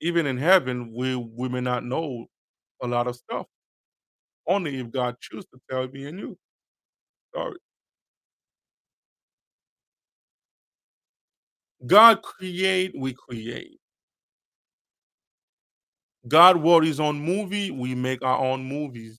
Even 0.00 0.26
in 0.26 0.38
heaven, 0.38 0.92
we 0.94 1.16
we 1.16 1.48
may 1.48 1.60
not 1.60 1.84
know 1.84 2.26
a 2.82 2.86
lot 2.86 3.06
of 3.06 3.16
stuff. 3.16 3.46
Only 4.46 4.78
if 4.80 4.90
God 4.90 5.16
choose 5.20 5.44
to 5.46 5.60
tell 5.70 5.88
me 5.88 6.06
and 6.06 6.18
you. 6.18 6.38
Sorry. 7.34 7.58
God 11.86 12.22
create, 12.22 12.92
we 12.96 13.14
create. 13.14 13.78
God 16.28 16.62
his 16.84 17.00
own 17.00 17.20
movie, 17.20 17.70
we 17.70 17.94
make 17.94 18.22
our 18.22 18.38
own 18.38 18.64
movies. 18.64 19.18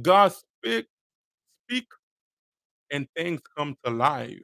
God 0.00 0.32
speak, 0.32 0.86
speak, 1.66 1.86
and 2.92 3.06
things 3.16 3.40
come 3.56 3.76
to 3.84 3.90
life. 3.90 4.40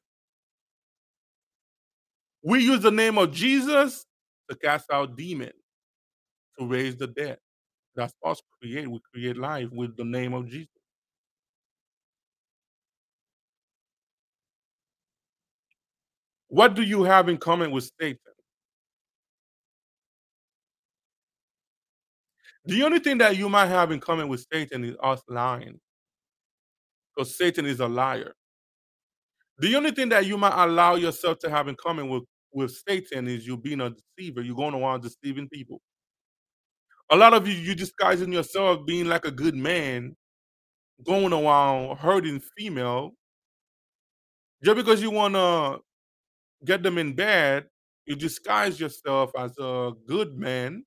We 2.43 2.65
use 2.65 2.81
the 2.81 2.91
name 2.91 3.19
of 3.19 3.33
Jesus 3.33 4.05
to 4.51 4.57
cast 4.57 4.91
out 4.93 5.17
demons, 5.17 5.53
to 6.59 6.67
raise 6.67 6.97
the 6.97 7.09
dead. 7.09 7.39
That's 7.97 8.15
us 8.25 8.41
create. 8.61 8.89
We 8.91 9.01
create 9.13 9.37
life 9.37 9.69
with 9.73 9.97
the 9.97 10.05
name 10.05 10.35
of 10.35 10.49
Jesus. 10.49 10.69
What 16.49 16.75
do 16.75 16.83
you 16.83 17.05
have 17.05 17.29
in 17.29 17.37
common 17.37 17.71
with 17.71 17.91
Satan? 18.01 18.19
The 22.65 22.83
only 22.83 22.99
thing 22.99 23.19
that 23.19 23.37
you 23.37 23.49
might 23.49 23.67
have 23.67 23.93
in 23.93 24.01
common 24.01 24.29
with 24.29 24.47
Satan 24.53 24.85
is 24.85 24.97
us 25.03 25.23
lying. 25.29 25.81
Because 27.15 27.37
Satan 27.37 27.67
is 27.67 27.81
a 27.81 27.89
liar. 27.89 28.35
The 29.59 29.75
only 29.75 29.91
thing 29.91 30.11
that 30.11 30.27
you 30.27 30.39
might 30.39 30.63
allow 30.63 30.95
yourself 30.95 31.39
to 31.41 31.51
have 31.51 31.69
in 31.69 31.77
common 31.77 32.09
with, 32.09 32.25
with 32.53 32.77
Satan 32.87 33.27
is 33.27 33.47
you 33.47 33.57
being 33.57 33.81
a 33.81 33.91
deceiver. 33.91 34.43
You're 34.43 34.55
going 34.55 34.75
around 34.75 35.03
deceiving 35.03 35.49
people. 35.49 35.81
A 37.11 37.17
lot 37.17 37.35
of 37.35 37.49
you, 37.49 37.55
you 37.55 37.75
disguising 37.75 38.33
yourself 38.33 38.87
being 38.87 39.07
like 39.07 39.25
a 39.25 39.31
good 39.31 39.55
man, 39.55 40.15
going 41.05 41.33
around 41.33 41.97
hurting 41.97 42.41
female. 42.57 43.13
Just 44.63 44.77
because 44.77 45.01
you 45.03 45.11
want 45.11 45.35
to 45.35 45.81
get 46.65 46.83
them 46.83 46.99
in 46.99 47.15
bed, 47.15 47.67
you 48.07 48.17
disguise 48.17 48.81
yourself 48.81 49.31
as 49.39 49.53
a 49.59 49.93
good 50.07 50.37
man 50.39 50.85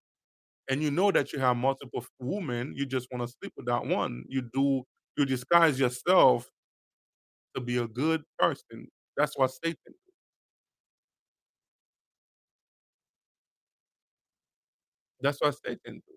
and 0.70 0.82
you 0.84 0.92
know 0.92 1.12
that 1.12 1.34
you 1.34 1.40
have 1.40 1.58
multiple 1.58 2.06
women, 2.20 2.74
you 2.76 2.86
just 2.86 3.08
want 3.12 3.28
to 3.28 3.34
sleep 3.42 3.54
with 3.58 3.68
that 3.68 3.86
one. 3.86 4.26
You 4.30 4.44
do 4.54 4.84
you 5.18 5.26
disguise 5.26 5.80
yourself 5.80 6.50
to 7.56 7.62
be 7.62 7.78
a 7.78 7.88
good 7.88 8.24
person. 8.40 8.88
That's 9.18 9.38
what 9.38 9.52
Satan. 9.52 9.78
do. 9.88 9.94
That's 15.22 15.42
what 15.42 15.56
Satan 15.66 16.02
do. 16.08 16.14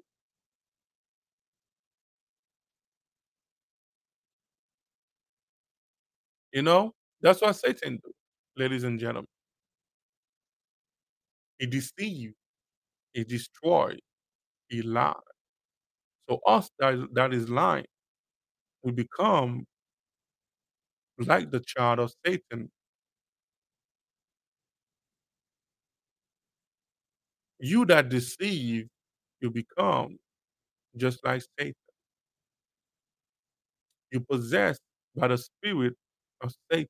You 6.53 6.63
know, 6.63 6.95
that's 7.21 7.43
what 7.43 7.55
Satan 7.57 7.99
do, 8.05 8.13
ladies 8.57 8.85
and 8.85 8.99
gentlemen. 8.99 9.27
He 11.59 11.67
deceive, 11.67 12.33
he 13.15 13.25
destroy, 13.25 13.97
he 14.69 14.83
lie. 14.83 15.15
So 16.29 16.41
us 16.47 16.71
that 16.79 16.95
is, 16.95 17.05
that 17.13 17.35
is 17.35 17.49
lying, 17.49 17.87
we 18.83 18.93
become 18.93 19.67
like 21.19 21.51
the 21.51 21.61
child 21.61 22.01
of 22.01 22.13
Satan. 22.27 22.71
You 27.61 27.87
that 27.87 28.09
deceive, 28.09 28.89
you 29.41 29.51
become 29.51 30.19
just 30.97 31.25
like 31.25 31.43
Satan. 31.59 31.75
You 34.11 34.21
possessed 34.21 34.81
by 35.17 35.29
the 35.29 35.39
spirit 35.39 35.95
of 36.43 36.53
Satan. 36.71 36.89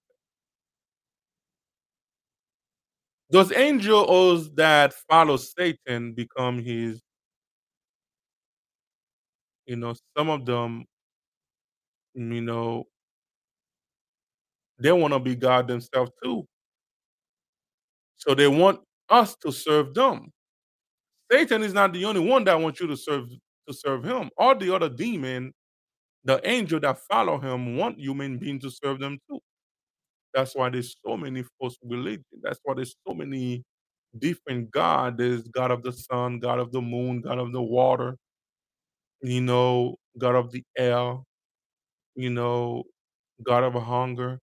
Those 3.30 3.52
angels 3.52 4.52
that 4.54 4.94
follow 5.10 5.36
Satan 5.36 6.12
become 6.14 6.58
his, 6.58 7.00
you 9.66 9.76
know, 9.76 9.94
some 10.16 10.30
of 10.30 10.46
them, 10.46 10.84
you 12.14 12.40
know, 12.42 12.84
they 14.78 14.92
want 14.92 15.14
to 15.14 15.20
be 15.20 15.36
God 15.36 15.68
themselves 15.68 16.12
too. 16.22 16.46
So 18.16 18.34
they 18.34 18.48
want 18.48 18.80
us 19.10 19.36
to 19.44 19.52
serve 19.52 19.94
them. 19.94 20.30
Satan 21.30 21.62
is 21.62 21.74
not 21.74 21.92
the 21.92 22.04
only 22.04 22.20
one 22.20 22.44
that 22.44 22.60
wants 22.60 22.80
you 22.80 22.86
to 22.88 22.96
serve 22.96 23.28
to 23.68 23.74
serve 23.74 24.04
him. 24.04 24.30
All 24.38 24.56
the 24.56 24.74
other 24.74 24.90
demon, 24.90 25.52
the 26.24 26.40
angel 26.48 26.80
that 26.80 26.98
follow 27.10 27.38
him, 27.38 27.76
want 27.76 27.98
human 27.98 28.38
beings 28.38 28.62
to 28.64 28.70
serve 28.70 29.00
them 29.00 29.18
too. 29.28 29.40
That's 30.34 30.54
why 30.56 30.70
there's 30.70 30.96
so 31.06 31.16
many 31.16 31.44
false 31.60 31.76
religions. 31.84 32.26
That's 32.42 32.60
why 32.64 32.74
there's 32.74 32.96
so 33.06 33.14
many 33.14 33.64
different 34.18 34.70
God. 34.70 35.18
There's 35.18 35.42
God 35.48 35.70
of 35.70 35.82
the 35.82 35.92
sun, 35.92 36.40
God 36.40 36.58
of 36.60 36.72
the 36.72 36.80
moon, 36.82 37.22
God 37.22 37.38
of 37.38 37.52
the 37.52 37.62
water, 37.62 38.16
you 39.22 39.40
know, 39.40 39.96
God 40.18 40.34
of 40.34 40.50
the 40.52 40.62
air, 40.76 41.16
you 42.16 42.30
know, 42.30 42.84
God 43.44 43.64
of 43.64 43.74
hunger. 43.82 44.40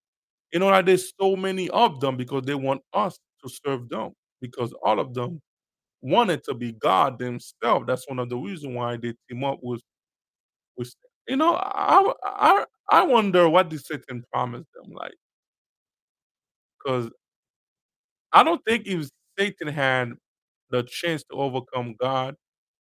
You 0.54 0.60
know, 0.60 0.68
like 0.70 0.86
there's 0.88 1.14
so 1.22 1.36
many 1.36 1.70
of 1.72 2.00
them 2.02 2.18
because 2.18 2.44
they 2.46 2.56
want 2.56 2.82
us 2.94 3.20
to 3.44 3.50
serve 3.66 3.90
them 3.90 4.14
because 4.42 4.74
all 4.84 5.00
of 5.00 5.14
them 5.14 5.42
wanted 6.02 6.44
to 6.46 6.56
be 6.56 6.74
God 6.74 7.20
themselves. 7.20 7.86
That's 7.88 8.08
one 8.10 8.20
of 8.20 8.30
the 8.30 8.38
reasons 8.38 8.76
why 8.76 8.98
they 8.98 9.14
team 9.30 9.44
up 9.46 9.60
with 9.64 9.82
with 10.78 10.94
you 11.28 11.38
know, 11.38 11.56
I 11.56 12.14
I 12.26 12.66
I 12.92 13.04
wonder 13.06 13.50
what 13.50 13.70
did 13.70 13.86
Satan 13.86 14.24
promise 14.34 14.66
them, 14.76 14.94
like, 14.94 15.14
because 16.84 17.10
I 18.34 18.44
don't 18.44 18.64
think 18.66 18.88
if 18.88 19.10
Satan 19.40 19.68
had 19.70 20.14
the 20.72 20.84
chance 20.84 21.24
to 21.26 21.36
overcome 21.36 21.96
God, 22.00 22.36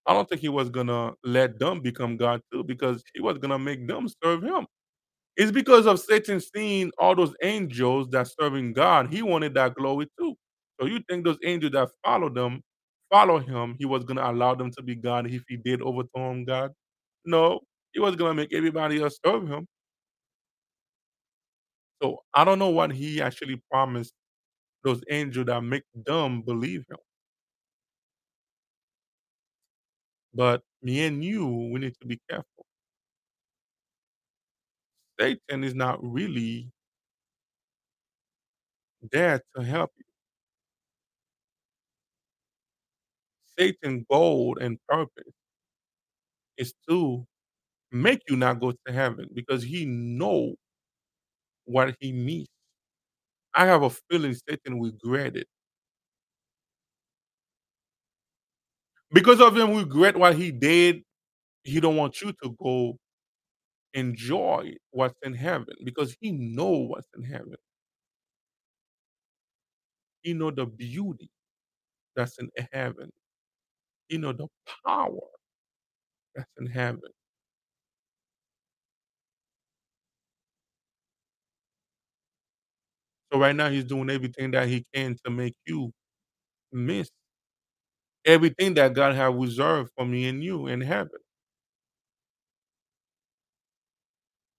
I 0.06 0.14
don't 0.14 0.28
think 0.28 0.40
he 0.40 0.48
was 0.50 0.70
gonna 0.70 1.12
let 1.24 1.58
them 1.58 1.80
become 1.80 2.16
God 2.16 2.42
too, 2.52 2.64
because 2.64 3.02
he 3.14 3.20
was 3.20 3.38
gonna 3.38 3.58
make 3.58 3.86
them 3.88 4.08
serve 4.22 4.42
him. 4.42 4.66
It's 5.36 5.52
because 5.52 5.86
of 5.86 6.00
Satan 6.00 6.40
seeing 6.40 6.92
all 6.98 7.16
those 7.16 7.34
angels 7.42 8.08
that 8.10 8.28
serving 8.40 8.74
God, 8.74 9.12
he 9.12 9.22
wanted 9.22 9.54
that 9.56 9.74
glory 9.74 10.08
too. 10.20 10.36
So 10.80 10.86
you 10.86 11.00
think 11.10 11.24
those 11.24 11.38
angels 11.44 11.72
that 11.72 11.90
follow 12.04 12.30
them, 12.30 12.62
follow 13.10 13.40
him, 13.40 13.76
he 13.80 13.86
was 13.86 14.04
gonna 14.04 14.30
allow 14.30 14.54
them 14.54 14.70
to 14.72 14.82
be 14.84 14.96
God 14.96 15.30
if 15.30 15.42
he 15.48 15.56
did 15.58 15.82
overthrow 15.82 16.44
God? 16.46 16.72
No, 17.26 17.60
he 17.92 18.00
was 18.00 18.16
gonna 18.16 18.34
make 18.34 18.54
everybody 18.54 19.02
else 19.02 19.18
serve 19.26 19.48
him. 19.48 19.66
So 22.02 22.22
I 22.34 22.44
don't 22.44 22.58
know 22.58 22.70
what 22.70 22.92
he 22.92 23.20
actually 23.22 23.62
promised 23.70 24.14
those 24.84 25.02
angels 25.10 25.46
that 25.46 25.62
make 25.62 25.84
them 25.94 26.42
believe 26.42 26.84
him. 26.90 26.98
But 30.34 30.64
me 30.82 31.04
and 31.06 31.22
you, 31.24 31.46
we 31.46 31.78
need 31.78 31.94
to 32.00 32.06
be 32.06 32.20
careful. 32.28 32.66
Satan 35.20 35.62
is 35.62 35.72
not 35.76 36.02
really 36.02 36.72
there 39.12 39.42
to 39.54 39.62
help 39.62 39.90
you. 39.98 40.04
Satan's 43.58 44.04
goal 44.10 44.56
and 44.58 44.78
purpose 44.88 45.34
is 46.56 46.74
to 46.88 47.26
make 47.92 48.22
you 48.28 48.36
not 48.36 48.60
go 48.60 48.72
to 48.72 48.92
heaven 48.92 49.28
because 49.34 49.62
he 49.64 49.86
know 49.86 50.54
what 51.70 51.96
he 52.00 52.12
means. 52.12 52.48
I 53.54 53.66
have 53.66 53.82
a 53.82 53.90
feeling 53.90 54.34
Satan 54.48 54.80
regret 54.80 55.36
it. 55.36 55.48
Because 59.12 59.40
of 59.40 59.56
him 59.56 59.74
regret 59.76 60.16
what 60.16 60.36
he 60.36 60.52
did, 60.52 61.02
he 61.64 61.80
don't 61.80 61.96
want 61.96 62.20
you 62.22 62.32
to 62.42 62.56
go 62.62 62.98
enjoy 63.94 64.74
what's 64.90 65.18
in 65.22 65.34
heaven 65.34 65.74
because 65.84 66.16
he 66.20 66.32
know 66.32 66.70
what's 66.70 67.08
in 67.16 67.24
heaven. 67.24 67.56
He 70.22 70.34
know 70.34 70.50
the 70.50 70.66
beauty 70.66 71.30
that's 72.16 72.38
in 72.38 72.50
heaven. 72.72 73.10
He 74.08 74.18
know 74.18 74.32
the 74.32 74.48
power 74.86 75.20
that's 76.34 76.50
in 76.60 76.66
heaven. 76.66 77.10
So 83.32 83.40
right 83.40 83.56
now 83.56 83.70
he's 83.70 83.84
doing 83.84 84.10
everything 84.10 84.52
that 84.52 84.68
he 84.68 84.84
can 84.94 85.16
to 85.24 85.30
make 85.30 85.54
you 85.66 85.92
miss 86.72 87.10
everything 88.26 88.74
that 88.74 88.94
God 88.94 89.14
have 89.16 89.34
reserved 89.34 89.90
for 89.96 90.06
me 90.06 90.28
and 90.28 90.42
you 90.44 90.68
in 90.68 90.80
heaven. 90.82 91.20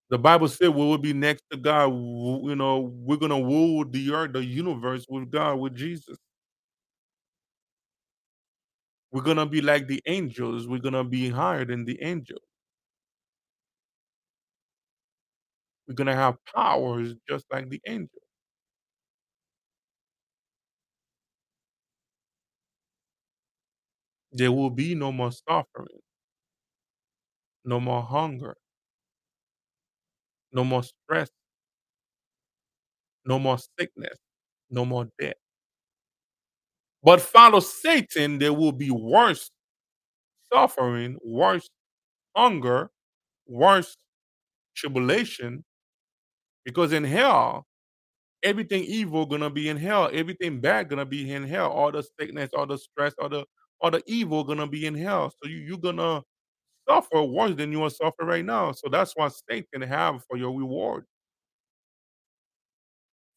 The 0.09 0.19
Bible 0.19 0.49
said 0.49 0.69
we 0.69 0.85
will 0.85 0.99
be 0.99 1.13
next 1.13 1.43
to 1.51 1.57
God. 1.57 1.87
You 1.93 2.55
know, 2.55 2.93
we're 2.95 3.17
gonna 3.17 3.41
rule 3.43 3.85
the 3.89 4.13
earth, 4.13 4.33
the 4.33 4.45
universe 4.45 5.05
with 5.09 5.31
God, 5.31 5.55
with 5.57 5.75
Jesus. 5.75 6.17
We're 9.11 9.23
gonna 9.23 9.47
be 9.47 9.61
like 9.61 9.87
the 9.87 10.01
angels. 10.07 10.67
We're 10.67 10.79
gonna 10.79 11.03
be 11.05 11.29
higher 11.29 11.65
than 11.65 11.85
the 11.85 12.01
angels. 12.03 12.41
We're 15.87 15.95
gonna 15.95 16.15
have 16.15 16.37
powers 16.55 17.15
just 17.29 17.45
like 17.51 17.69
the 17.69 17.81
angel. 17.87 18.20
There 24.33 24.51
will 24.51 24.69
be 24.69 24.95
no 24.95 25.11
more 25.11 25.31
suffering, 25.31 25.99
no 27.65 27.79
more 27.79 28.03
hunger, 28.03 28.55
no 30.53 30.63
more 30.63 30.83
stress, 30.83 31.29
no 33.25 33.39
more 33.39 33.57
sickness, 33.79 34.17
no 34.69 34.85
more 34.85 35.07
death. 35.19 35.35
But 37.03 37.21
follow 37.21 37.59
Satan, 37.59 38.39
there 38.39 38.53
will 38.53 38.71
be 38.71 38.91
worse 38.91 39.49
suffering, 40.53 41.17
worse 41.23 41.69
hunger, 42.35 42.91
worse 43.47 43.97
tribulation, 44.75 45.63
because 46.65 46.93
in 46.93 47.03
hell 47.03 47.65
everything 48.43 48.83
evil 48.85 49.25
gonna 49.25 49.49
be 49.49 49.69
in 49.69 49.77
hell. 49.77 50.09
Everything 50.13 50.61
bad 50.61 50.89
gonna 50.89 51.05
be 51.05 51.31
in 51.31 51.43
hell. 51.43 51.71
All 51.71 51.91
the 51.91 52.03
sickness, 52.19 52.51
all 52.55 52.67
the 52.67 52.77
stress, 52.77 53.13
all 53.19 53.29
the 53.29 53.45
all 53.81 53.91
the 53.91 54.03
evil 54.07 54.43
gonna 54.43 54.67
be 54.67 54.85
in 54.87 54.95
hell. 54.95 55.31
So 55.43 55.49
you 55.49 55.57
you 55.59 55.77
gonna 55.77 56.23
suffer 56.89 57.23
worse 57.23 57.55
than 57.55 57.71
you 57.71 57.83
are 57.83 57.89
suffering 57.91 58.29
right 58.29 58.45
now. 58.45 58.71
So 58.73 58.89
that's 58.91 59.13
what 59.15 59.33
Satan 59.49 59.81
have 59.83 60.23
for 60.29 60.37
your 60.37 60.57
reward. 60.57 61.05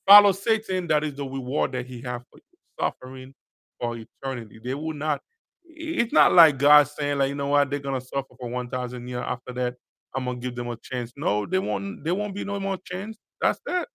Follow 0.08 0.32
Satan, 0.32 0.86
that 0.88 1.04
is 1.04 1.14
the 1.16 1.24
reward 1.24 1.72
that 1.72 1.86
he 1.86 2.02
have 2.02 2.22
for 2.30 2.38
you, 2.38 2.58
suffering 2.80 3.34
for 3.80 3.96
eternity. 3.96 4.60
They 4.62 4.74
will 4.74 4.94
not 4.94 5.22
it's 5.66 6.12
not 6.12 6.32
like 6.34 6.58
God 6.58 6.88
saying, 6.88 7.18
like, 7.18 7.30
you 7.30 7.34
know 7.34 7.48
what, 7.48 7.70
they're 7.70 7.78
gonna 7.80 8.00
suffer 8.00 8.34
for 8.38 8.50
1,000 8.50 9.08
years. 9.08 9.24
After 9.26 9.52
that, 9.54 9.76
I'm 10.14 10.26
gonna 10.26 10.38
give 10.38 10.56
them 10.56 10.68
a 10.68 10.76
chance. 10.82 11.12
No, 11.16 11.46
they 11.46 11.58
won't 11.58 12.04
there 12.04 12.14
won't 12.14 12.34
be 12.34 12.44
no 12.44 12.60
more 12.60 12.78
chance. 12.84 13.16
That's 13.40 13.60
that. 13.66 13.88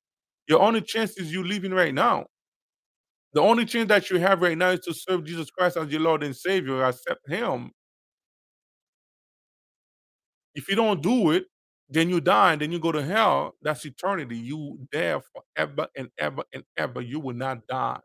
Your 0.47 0.61
only 0.61 0.81
chance 0.81 1.17
is 1.17 1.31
you 1.33 1.43
living 1.43 1.73
right 1.73 1.93
now. 1.93 2.27
The 3.33 3.41
only 3.41 3.65
chance 3.65 3.89
that 3.89 4.09
you 4.09 4.19
have 4.19 4.41
right 4.41 4.57
now 4.57 4.69
is 4.69 4.81
to 4.81 4.93
serve 4.93 5.25
Jesus 5.25 5.51
Christ 5.51 5.77
as 5.77 5.91
your 5.91 6.01
Lord 6.01 6.23
and 6.23 6.35
Savior, 6.35 6.83
accept 6.83 7.29
Him. 7.29 7.71
If 10.55 10.69
you 10.69 10.75
don't 10.75 11.01
do 11.01 11.31
it, 11.31 11.45
then 11.89 12.09
you 12.09 12.21
die 12.21 12.53
and 12.53 12.61
then 12.61 12.71
you 12.71 12.79
go 12.79 12.91
to 12.91 13.03
hell. 13.03 13.55
That's 13.61 13.85
eternity. 13.85 14.37
You 14.37 14.79
there 14.91 15.21
forever 15.21 15.87
and 15.95 16.09
ever 16.19 16.43
and 16.53 16.63
ever. 16.77 17.01
You 17.01 17.19
will 17.19 17.35
not 17.35 17.65
die. 17.67 17.99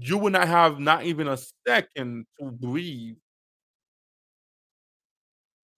You 0.00 0.18
will 0.18 0.30
not 0.30 0.48
have 0.48 0.80
not 0.80 1.04
even 1.04 1.28
a 1.28 1.38
second 1.66 2.26
to 2.40 2.50
breathe. 2.50 3.16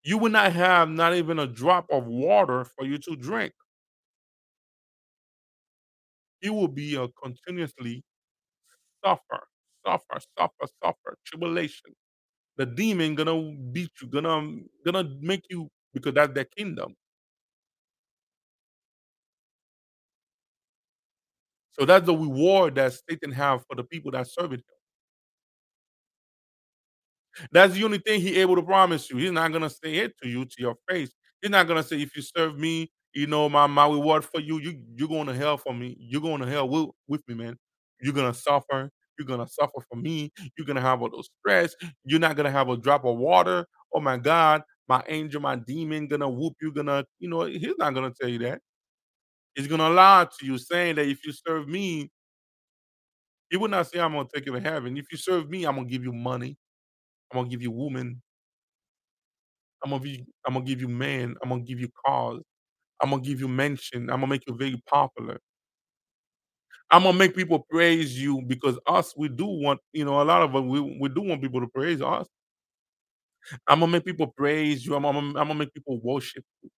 You 0.04 0.18
will 0.18 0.30
not 0.30 0.52
have 0.52 0.88
not 0.90 1.14
even 1.14 1.38
a 1.38 1.46
drop 1.46 1.86
of 1.90 2.06
water 2.06 2.64
for 2.64 2.86
you 2.86 2.98
to 2.98 3.16
drink. 3.16 3.52
You 6.44 6.54
will 6.54 6.68
be 6.68 6.96
a 6.96 7.08
continuously 7.22 8.04
suffer, 9.04 9.44
suffer, 9.86 10.20
suffer, 10.38 10.66
suffer, 10.84 11.18
tribulation. 11.26 11.92
The 12.58 12.66
demon 12.66 13.14
gonna 13.16 13.52
beat 13.72 13.90
you, 14.02 14.08
gonna 14.08 14.58
gonna 14.86 15.10
make 15.20 15.44
you 15.50 15.68
because 15.94 16.14
that's 16.14 16.34
their 16.34 16.44
kingdom. 16.46 16.94
So 21.72 21.86
that's 21.86 22.06
the 22.06 22.16
reward 22.16 22.76
that 22.76 22.94
Satan 23.08 23.32
have 23.32 23.62
for 23.68 23.76
the 23.76 23.84
people 23.84 24.12
that 24.12 24.28
serve 24.28 24.52
him. 24.52 24.62
That's 27.52 27.74
the 27.74 27.84
only 27.84 27.98
thing 27.98 28.20
he 28.20 28.36
able 28.40 28.56
to 28.56 28.62
promise 28.62 29.10
you. 29.10 29.16
He's 29.18 29.32
not 29.32 29.52
gonna 29.52 29.70
say 29.70 29.96
it 29.96 30.14
to 30.22 30.28
you 30.28 30.44
to 30.44 30.54
your 30.58 30.76
face. 30.88 31.12
He's 31.42 31.50
not 31.50 31.68
gonna 31.68 31.82
say, 31.82 32.00
if 32.02 32.16
you 32.16 32.22
serve 32.22 32.58
me, 32.58 32.90
you 33.14 33.26
know, 33.26 33.48
my 33.48 33.66
my 33.66 33.86
reward 33.86 34.24
for 34.24 34.40
you, 34.40 34.58
you 34.58 34.80
you're 34.96 35.08
going 35.08 35.26
to 35.28 35.34
hell 35.34 35.56
for 35.56 35.74
me. 35.74 35.96
You're 36.00 36.20
going 36.22 36.40
to 36.40 36.46
hell 36.48 36.68
with, 36.68 36.90
with 37.08 37.22
me, 37.28 37.34
man. 37.34 37.56
You're 38.00 38.12
gonna 38.14 38.34
suffer. 38.34 38.90
You're 39.18 39.26
gonna 39.26 39.48
suffer 39.48 39.80
for 39.88 39.96
me. 39.96 40.32
You're 40.58 40.66
gonna 40.66 40.80
have 40.80 41.00
all 41.02 41.10
those 41.10 41.30
stress. 41.40 41.74
You're 42.04 42.20
not 42.20 42.36
gonna 42.36 42.50
have 42.50 42.68
a 42.68 42.76
drop 42.76 43.04
of 43.04 43.16
water. 43.16 43.66
Oh 43.94 44.00
my 44.00 44.16
God, 44.18 44.62
my 44.88 45.02
angel, 45.08 45.40
my 45.40 45.56
demon 45.56 46.08
gonna 46.08 46.28
whoop 46.28 46.54
you. 46.60 46.72
Gonna, 46.72 47.04
you 47.20 47.28
know, 47.28 47.44
he's 47.46 47.74
not 47.78 47.94
gonna 47.94 48.12
tell 48.18 48.28
you 48.28 48.38
that. 48.40 48.60
He's 49.54 49.68
gonna 49.68 49.90
lie 49.90 50.26
to 50.38 50.46
you, 50.46 50.58
saying 50.58 50.96
that 50.96 51.06
if 51.08 51.24
you 51.24 51.32
serve 51.32 51.68
me, 51.68 52.10
he 53.50 53.56
would 53.56 53.70
not 53.70 53.86
say, 53.86 54.00
I'm 54.00 54.12
gonna 54.12 54.28
take 54.34 54.46
you 54.46 54.52
to 54.52 54.60
heaven. 54.60 54.96
If 54.96 55.06
you 55.12 55.18
serve 55.18 55.48
me, 55.48 55.64
I'm 55.64 55.76
gonna 55.76 55.88
give 55.88 56.04
you 56.04 56.12
money. 56.12 56.56
I'm 57.32 57.38
gonna 57.40 57.48
give 57.48 57.62
you 57.62 57.70
woman. 57.70 58.22
I'm 59.84 59.90
gonna 59.90 60.02
be 60.02 60.24
I'm 60.46 60.54
gonna 60.54 60.64
give 60.64 60.80
you 60.80 60.88
man. 60.88 61.36
I'm 61.42 61.50
gonna 61.50 61.62
give 61.62 61.80
you 61.80 61.88
cars. 62.06 62.40
I'm 63.02 63.10
gonna 63.10 63.22
give 63.22 63.40
you 63.40 63.48
mention. 63.48 64.04
I'm 64.10 64.18
gonna 64.20 64.28
make 64.28 64.44
you 64.48 64.56
very 64.56 64.82
popular. 64.88 65.40
I'm 66.90 67.04
gonna 67.04 67.18
make 67.18 67.36
people 67.36 67.66
praise 67.70 68.20
you 68.20 68.42
because 68.46 68.78
us, 68.88 69.14
we 69.16 69.28
do 69.28 69.46
want, 69.46 69.80
you 69.92 70.04
know, 70.06 70.22
a 70.22 70.24
lot 70.24 70.42
of 70.42 70.56
us, 70.56 70.62
we, 70.64 70.80
we 71.00 71.10
do 71.10 71.22
want 71.22 71.42
people 71.42 71.60
to 71.60 71.68
praise 71.68 72.02
us. 72.02 72.28
I'm 73.68 73.80
gonna 73.80 73.92
make 73.92 74.04
people 74.04 74.28
praise 74.36 74.86
you. 74.86 74.96
I'm 74.96 75.02
gonna, 75.02 75.18
I'm 75.20 75.34
gonna 75.34 75.54
make 75.56 75.74
people 75.74 76.00
worship 76.02 76.44
you. 76.62 76.70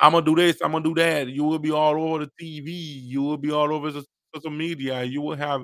I'm 0.00 0.12
gonna 0.12 0.24
do 0.26 0.36
this. 0.36 0.60
I'm 0.62 0.72
gonna 0.72 0.84
do 0.84 0.94
that. 0.96 1.28
You 1.28 1.44
will 1.44 1.58
be 1.58 1.72
all 1.72 1.94
over 2.02 2.26
the 2.26 2.30
TV. 2.40 2.66
You 3.04 3.22
will 3.22 3.38
be 3.38 3.50
all 3.52 3.72
over 3.72 3.90
social 4.34 4.50
media. 4.50 5.04
You 5.04 5.22
will 5.22 5.36
have 5.36 5.62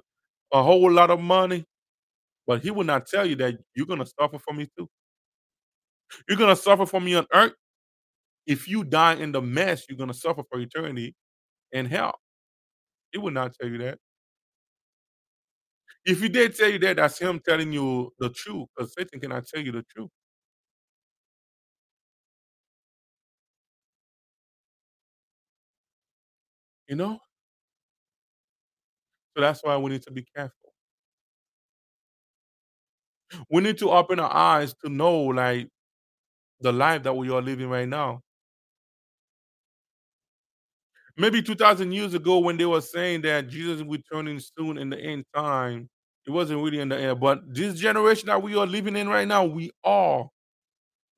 a 0.52 0.62
whole 0.62 0.90
lot 0.90 1.10
of 1.10 1.20
money, 1.20 1.64
but 2.46 2.62
he 2.62 2.70
will 2.70 2.84
not 2.84 3.06
tell 3.06 3.26
you 3.26 3.36
that 3.36 3.56
you're 3.74 3.86
gonna 3.86 4.06
suffer 4.06 4.38
for 4.38 4.54
me 4.54 4.68
too. 4.78 4.88
You're 6.28 6.38
gonna 6.38 6.56
suffer 6.56 6.86
for 6.86 7.00
me 7.00 7.14
on 7.16 7.26
earth. 7.34 7.52
If 8.46 8.68
you 8.68 8.84
die 8.84 9.14
in 9.14 9.32
the 9.32 9.42
mess, 9.42 9.84
you're 9.88 9.98
gonna 9.98 10.14
suffer 10.14 10.42
for 10.50 10.58
eternity 10.60 11.14
in 11.72 11.86
hell. 11.86 12.20
He 13.12 13.18
would 13.18 13.34
not 13.34 13.54
tell 13.54 13.70
you 13.70 13.78
that. 13.78 13.98
If 16.04 16.20
he 16.20 16.28
did 16.28 16.56
tell 16.56 16.68
you 16.68 16.78
that, 16.80 16.96
that's 16.96 17.18
him 17.18 17.40
telling 17.46 17.72
you 17.72 18.12
the 18.18 18.30
truth, 18.30 18.68
because 18.76 18.92
Satan 18.94 19.20
cannot 19.20 19.46
tell 19.46 19.62
you 19.62 19.70
the 19.72 19.84
truth. 19.94 20.10
You 26.88 26.96
know? 26.96 27.18
So 29.36 29.40
that's 29.40 29.62
why 29.64 29.76
we 29.78 29.90
need 29.90 30.02
to 30.02 30.10
be 30.10 30.24
careful. 30.36 30.72
We 33.50 33.62
need 33.62 33.78
to 33.78 33.90
open 33.90 34.20
our 34.20 34.32
eyes 34.32 34.74
to 34.84 34.90
know, 34.90 35.18
like, 35.22 35.68
the 36.60 36.72
life 36.72 37.04
that 37.04 37.14
we 37.14 37.30
are 37.30 37.42
living 37.42 37.68
right 37.68 37.88
now. 37.88 38.22
Maybe 41.16 41.42
2,000 41.42 41.92
years 41.92 42.14
ago 42.14 42.38
when 42.38 42.56
they 42.56 42.64
were 42.66 42.80
saying 42.80 43.22
that 43.22 43.48
Jesus 43.48 43.82
returning 43.86 44.40
soon 44.40 44.78
in 44.78 44.90
the 44.90 44.98
end 44.98 45.24
time, 45.34 45.88
it 46.26 46.30
wasn't 46.30 46.62
really 46.62 46.80
in 46.80 46.88
the 46.88 46.98
air. 46.98 47.14
But 47.14 47.42
this 47.54 47.78
generation 47.78 48.28
that 48.28 48.42
we 48.42 48.56
are 48.56 48.66
living 48.66 48.96
in 48.96 49.08
right 49.08 49.28
now, 49.28 49.44
we 49.44 49.70
are 49.84 50.28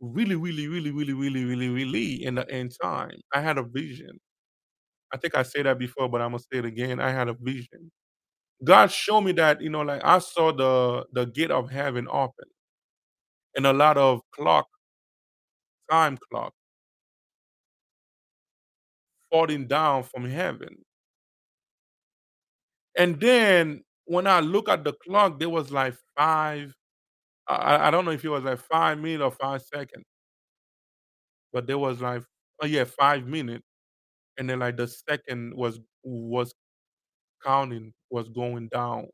really, 0.00 0.36
really, 0.36 0.68
really, 0.68 0.92
really, 0.92 1.14
really, 1.14 1.44
really, 1.44 1.68
really 1.70 2.24
in 2.24 2.36
the 2.36 2.50
end 2.50 2.72
time. 2.82 3.20
I 3.34 3.40
had 3.40 3.58
a 3.58 3.62
vision. 3.64 4.20
I 5.12 5.18
think 5.18 5.36
I 5.36 5.42
said 5.44 5.66
that 5.66 5.78
before, 5.78 6.08
but 6.08 6.20
I'm 6.22 6.32
gonna 6.32 6.40
say 6.40 6.58
it 6.58 6.64
again. 6.66 7.00
I 7.00 7.10
had 7.10 7.28
a 7.28 7.34
vision. 7.34 7.90
God 8.64 8.90
showed 8.92 9.22
me 9.22 9.32
that, 9.32 9.60
you 9.62 9.70
know, 9.70 9.82
like 9.82 10.02
I 10.04 10.18
saw 10.20 10.52
the 10.52 11.06
the 11.12 11.26
gate 11.26 11.50
of 11.52 11.70
heaven 11.70 12.08
open 12.10 12.46
and 13.56 13.66
a 13.66 13.72
lot 13.72 13.96
of 13.96 14.20
clock, 14.32 14.66
time 15.90 16.18
clock 16.30 16.52
falling 19.34 19.68
down 19.68 20.04
from 20.04 20.30
heaven. 20.30 20.84
And 22.96 23.20
then 23.20 23.82
when 24.06 24.26
I 24.26 24.40
look 24.40 24.68
at 24.68 24.84
the 24.84 24.92
clock, 24.92 25.38
there 25.38 25.50
was 25.50 25.70
like 25.70 25.94
five. 26.16 26.74
I, 27.48 27.88
I- 27.88 27.92
don't 27.92 28.04
know 28.06 28.12
if 28.12 28.24
it 28.24 28.28
was 28.30 28.44
like 28.44 28.60
five 28.60 28.98
minutes 28.98 29.22
or 29.24 29.32
five 29.32 29.62
seconds, 29.62 30.06
but 31.52 31.66
there 31.66 31.78
was 31.78 32.00
like 32.00 32.22
oh 32.62 32.66
yeah, 32.66 32.84
five 32.84 33.26
minutes, 33.26 33.64
and 34.38 34.50
then 34.50 34.60
like 34.60 34.76
the 34.76 34.88
second 34.88 35.54
was 35.56 35.80
was 36.04 36.54
counting, 37.44 37.92
was 38.10 38.28
going 38.30 38.68
down, 38.68 39.08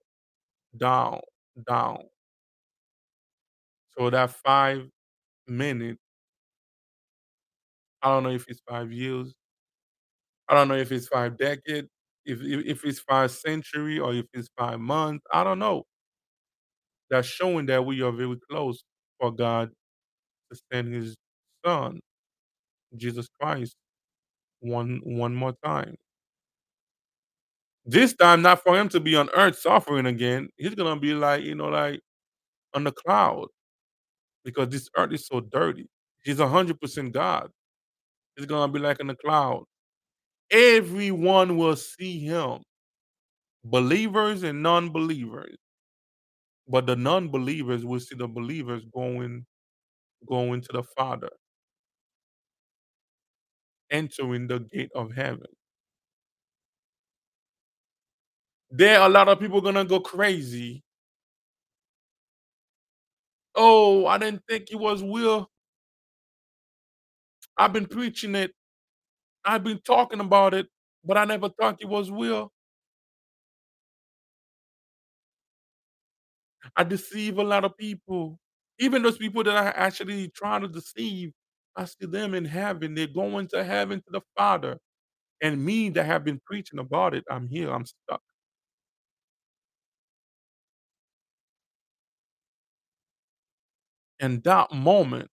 down, 0.79 1.21
down. 1.69 1.99
So 3.97 4.11
that 4.11 4.31
five 4.31 4.89
minutes, 5.49 6.01
I 8.03 8.09
don't 8.09 8.23
know 8.25 8.31
if 8.31 8.47
it's 8.49 8.61
five 8.69 8.93
years, 8.93 9.33
I 10.51 10.57
don't 10.57 10.69
know 10.69 10.77
if 10.77 10.93
it's 10.93 11.09
five 11.09 11.39
decade, 11.39 11.89
if 12.27 12.43
if, 12.43 12.67
if 12.67 12.87
it's 12.87 13.01
five 13.01 13.33
century 13.33 14.01
or 14.01 14.15
if 14.15 14.27
it's 14.35 14.51
five 14.59 14.81
months, 14.81 15.25
I 15.33 15.45
don't 15.45 15.61
know. 15.61 15.85
That's 17.11 17.29
showing 17.29 17.67
that 17.67 17.85
we 17.87 18.03
are 18.03 18.13
very 18.13 18.37
close 18.51 18.85
for 19.21 19.33
God 19.33 19.71
to 20.53 20.61
send 20.73 20.95
His 20.95 21.17
Son, 21.67 22.01
Jesus 22.97 23.29
Christ, 23.41 23.75
one 24.61 25.01
one 25.05 25.35
more 25.35 25.55
time. 25.65 25.97
This 27.87 28.15
time, 28.15 28.43
not 28.43 28.63
for 28.63 28.79
him 28.79 28.89
to 28.91 29.01
be 29.01 29.17
on 29.17 29.29
earth 29.35 29.59
suffering 29.59 30.07
again. 30.07 30.51
He's 30.57 30.75
gonna 30.77 31.01
be 31.01 31.15
like, 31.15 31.45
you 31.45 31.55
know, 31.57 31.69
like 31.69 32.01
on 32.75 32.85
the 32.85 32.93
cloud 32.93 33.49
because 34.45 34.69
this 34.71 34.89
earth 34.97 35.13
is 35.13 35.27
so 35.27 35.41
dirty. 35.41 35.89
He's 36.25 36.41
hundred 36.41 36.81
percent 36.81 37.13
God. 37.13 37.51
He's 38.37 38.47
gonna 38.47 38.73
be 38.73 38.81
like 38.81 39.01
in 39.01 39.09
the 39.09 39.17
cloud. 39.17 39.65
Everyone 40.53 41.57
will 41.57 41.77
see 41.77 42.21
him, 42.21 42.63
believers 43.65 44.43
and 44.43 44.63
non-believers. 44.63 45.57
But 46.69 46.87
the 46.87 46.97
non-believers 46.97 47.85
will 47.85 48.01
see 48.01 48.17
the 48.17 48.29
believers 48.29 48.83
going 48.95 49.47
going 50.29 50.63
to 50.63 50.73
the 50.73 50.83
Father, 50.83 51.31
entering 53.91 54.47
the 54.49 54.61
gate 54.61 54.91
of 54.95 55.13
heaven. 55.13 55.47
There 58.71 59.01
a 59.01 59.09
lot 59.09 59.29
of 59.29 59.39
people 59.41 59.61
gonna 59.61 59.85
go 59.85 60.01
crazy. 60.01 60.83
Oh, 63.55 64.07
I 64.07 64.19
didn't 64.19 64.43
think 64.49 64.71
it 64.71 64.77
was 64.77 65.03
Will. 65.03 65.51
I've 67.57 67.73
been 67.73 67.87
preaching 67.87 68.35
it. 68.35 68.53
I've 69.45 69.65
been 69.65 69.81
talking 69.85 70.21
about 70.21 70.55
it. 70.55 70.69
But 71.05 71.17
I 71.19 71.25
never 71.25 71.49
thought 71.51 71.79
it 71.81 71.89
was 71.89 72.11
real. 72.11 72.53
I 76.77 76.85
deceive 76.85 77.39
a 77.39 77.45
lot 77.45 77.65
of 77.65 77.77
people. 77.77 78.39
Even 78.79 79.03
those 79.03 79.19
people 79.19 79.45
that 79.45 79.57
I 79.57 79.69
actually 79.71 80.29
try 80.31 80.59
to 80.59 80.69
deceive, 80.69 81.33
I 81.77 81.85
see 81.85 82.07
them 82.07 82.35
in 82.35 82.45
heaven. 82.45 82.95
They're 82.95 83.07
going 83.07 83.49
to 83.49 83.65
heaven 83.65 84.01
to 84.01 84.11
the 84.11 84.21
Father. 84.37 84.79
And 85.43 85.65
me 85.65 85.91
that 85.91 86.07
have 86.07 86.25
been 86.25 86.41
preaching 86.47 86.79
about 86.81 87.15
it, 87.15 87.25
I'm 87.31 87.49
here, 87.49 87.73
I'm 87.73 87.87
stuck. 87.87 88.23
In 94.21 94.41
that 94.43 94.73
moment, 94.73 95.31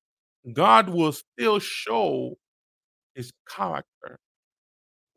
God 0.53 0.89
will 0.89 1.13
still 1.13 1.59
show 1.59 2.35
his 3.17 3.31
character, 3.49 4.19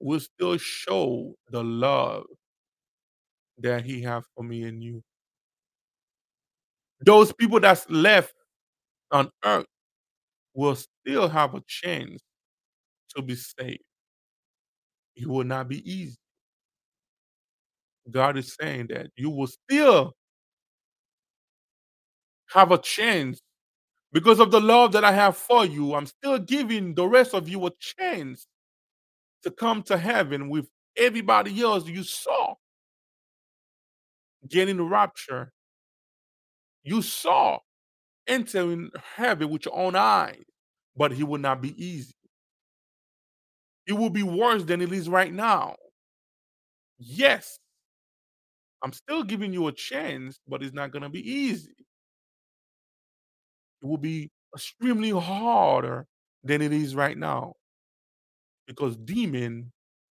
will 0.01 0.19
still 0.19 0.57
show 0.57 1.35
the 1.51 1.63
love 1.63 2.25
that 3.59 3.85
he 3.85 4.01
have 4.01 4.25
for 4.35 4.43
me 4.43 4.63
and 4.63 4.83
you. 4.83 5.03
Those 7.05 7.31
people 7.33 7.61
that's 7.61 7.89
left 7.91 8.33
on 9.11 9.31
earth 9.45 9.67
will 10.55 10.77
still 10.77 11.29
have 11.29 11.55
a 11.55 11.63
chance 11.67 12.23
to 13.15 13.23
be 13.23 13.35
saved. 13.37 13.85
It 15.15 15.27
will 15.27 15.45
not 15.45 15.69
be 15.69 15.89
easy. 15.91 16.17
God 18.11 18.39
is 18.39 18.57
saying 18.59 18.87
that 18.89 19.09
you 19.15 19.29
will 19.29 19.47
still 19.47 20.15
have 22.49 22.73
a 22.73 22.79
chance 22.79 23.41
because 24.13 24.41
of 24.41 24.51
the 24.51 24.61
love 24.61 24.93
that 24.93 25.05
I 25.05 25.13
have 25.13 25.37
for 25.37 25.65
you. 25.65 25.95
I'm 25.95 26.07
still 26.07 26.39
giving 26.39 26.95
the 26.95 27.07
rest 27.07 27.35
of 27.35 27.49
you 27.49 27.67
a 27.67 27.71
chance 27.79 28.47
to 29.43 29.51
come 29.51 29.83
to 29.85 29.97
heaven 29.97 30.49
with 30.49 30.69
everybody 30.97 31.61
else 31.63 31.87
you 31.87 32.03
saw 32.03 32.55
getting 34.49 34.77
the 34.79 34.83
rapture. 34.83 35.53
You 36.83 37.03
saw 37.03 37.59
entering 38.27 38.91
heaven 39.17 39.51
with 39.51 39.67
your 39.67 39.77
own 39.77 39.97
eyes, 39.97 40.43
but 40.97 41.13
it 41.13 41.25
will 41.25 41.39
not 41.41 41.61
be 41.61 41.75
easy. 41.83 42.15
It 43.87 43.95
will 43.95 44.11
be 44.11 44.23
worse 44.23 44.65
than 44.65 44.81
it 44.81 44.93
is 44.93 45.09
right 45.09 45.33
now. 45.33 45.77
Yes, 46.99 47.59
I'm 48.83 48.93
still 48.93 49.25
giving 49.25 49.53
you 49.53 49.69
a 49.69 49.73
chance, 49.73 50.41
but 50.49 50.63
it's 50.63 50.75
not 50.75 50.93
going 50.93 51.03
to 51.03 51.09
be 51.09 51.29
easy. 51.29 51.80
It 53.83 53.87
will 53.87 53.99
be 53.99 54.31
extremely 54.55 55.11
harder 55.11 56.07
than 56.45 56.63
it 56.63 56.73
is 56.73 56.95
right 56.95 57.17
now 57.17 57.55
because 58.67 58.97
demon 58.97 59.73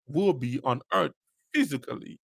will 0.08 0.34
be 0.34 0.60
on 0.64 0.82
earth 0.94 1.12
physically. 1.54 2.20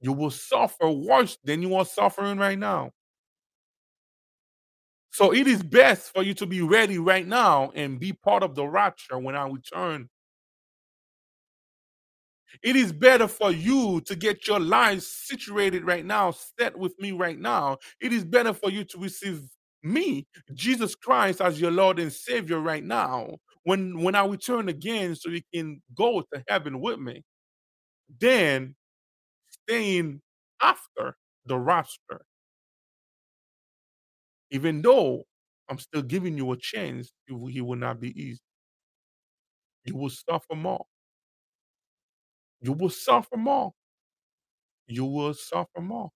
You 0.00 0.12
will 0.12 0.30
suffer 0.30 0.88
worse 0.88 1.36
than 1.42 1.60
you 1.62 1.74
are 1.74 1.84
suffering 1.84 2.38
right 2.38 2.58
now. 2.58 2.92
So 5.10 5.32
it 5.32 5.46
is 5.46 5.62
best 5.62 6.12
for 6.12 6.22
you 6.22 6.34
to 6.34 6.46
be 6.46 6.60
ready 6.60 6.98
right 6.98 7.26
now 7.26 7.70
and 7.74 8.00
be 8.00 8.12
part 8.12 8.42
of 8.42 8.54
the 8.54 8.66
rapture 8.66 9.18
when 9.18 9.36
I 9.36 9.46
return. 9.48 10.08
It 12.62 12.76
is 12.76 12.92
better 12.92 13.28
for 13.28 13.50
you 13.50 14.00
to 14.02 14.16
get 14.16 14.46
your 14.46 14.60
life 14.60 15.02
situated 15.02 15.84
right 15.84 16.04
now, 16.04 16.32
set 16.58 16.76
with 16.78 16.94
me 16.98 17.12
right 17.12 17.38
now. 17.38 17.78
It 18.00 18.12
is 18.12 18.24
better 18.24 18.52
for 18.52 18.70
you 18.70 18.84
to 18.84 18.98
receive 18.98 19.42
me, 19.82 20.26
Jesus 20.54 20.94
Christ, 20.94 21.40
as 21.40 21.60
your 21.60 21.70
Lord 21.70 21.98
and 21.98 22.12
Savior 22.12 22.60
right 22.60 22.84
now. 22.84 23.36
When 23.64 24.02
when 24.02 24.14
I 24.14 24.26
return 24.26 24.68
again, 24.68 25.14
so 25.16 25.30
you 25.30 25.42
can 25.54 25.82
go 25.96 26.22
to 26.32 26.44
heaven 26.48 26.80
with 26.80 26.98
me. 26.98 27.22
Then 28.20 28.76
staying 29.50 30.20
after 30.62 31.16
the 31.46 31.58
rapture. 31.58 32.24
Even 34.50 34.82
though 34.82 35.24
I'm 35.68 35.78
still 35.78 36.02
giving 36.02 36.36
you 36.38 36.52
a 36.52 36.56
chance, 36.56 37.12
it 37.28 37.32
will, 37.32 37.48
it 37.48 37.60
will 37.60 37.76
not 37.76 38.00
be 38.00 38.18
easy. 38.20 38.40
You 39.84 39.96
will 39.96 40.10
suffer 40.10 40.54
more. 40.54 40.86
You 42.64 42.72
will 42.72 42.88
suffer 42.88 43.36
more. 43.36 43.72
You 44.86 45.04
will 45.04 45.34
suffer 45.34 45.82
more. 45.82 46.10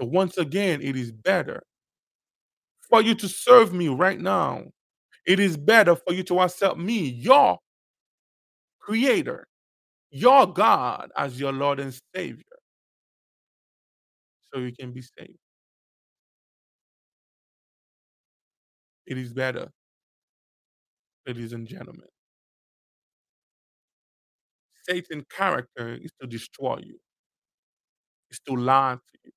So 0.00 0.06
once 0.06 0.38
again, 0.38 0.80
it 0.80 0.96
is 0.96 1.12
better 1.12 1.62
for 2.88 3.02
you 3.02 3.14
to 3.16 3.28
serve 3.28 3.74
me 3.74 3.88
right 3.88 4.18
now. 4.18 4.62
It 5.26 5.40
is 5.40 5.58
better 5.58 5.94
for 5.94 6.14
you 6.14 6.22
to 6.24 6.40
accept 6.40 6.78
me, 6.78 7.00
your 7.10 7.58
creator, 8.80 9.46
your 10.10 10.46
God, 10.46 11.10
as 11.18 11.38
your 11.38 11.52
Lord 11.52 11.80
and 11.80 11.94
Savior, 12.16 12.44
so 14.52 14.60
you 14.60 14.72
can 14.72 14.92
be 14.92 15.02
saved. 15.02 15.38
It 19.06 19.18
is 19.18 19.34
better, 19.34 19.68
ladies 21.26 21.52
and 21.52 21.68
gentlemen. 21.68 22.08
Satan's 24.88 25.24
character 25.30 25.94
is 25.94 26.10
to 26.20 26.26
destroy 26.26 26.78
you, 26.84 26.98
is 28.30 28.40
to 28.46 28.54
lie 28.54 28.96
to 28.96 29.18
you, 29.24 29.32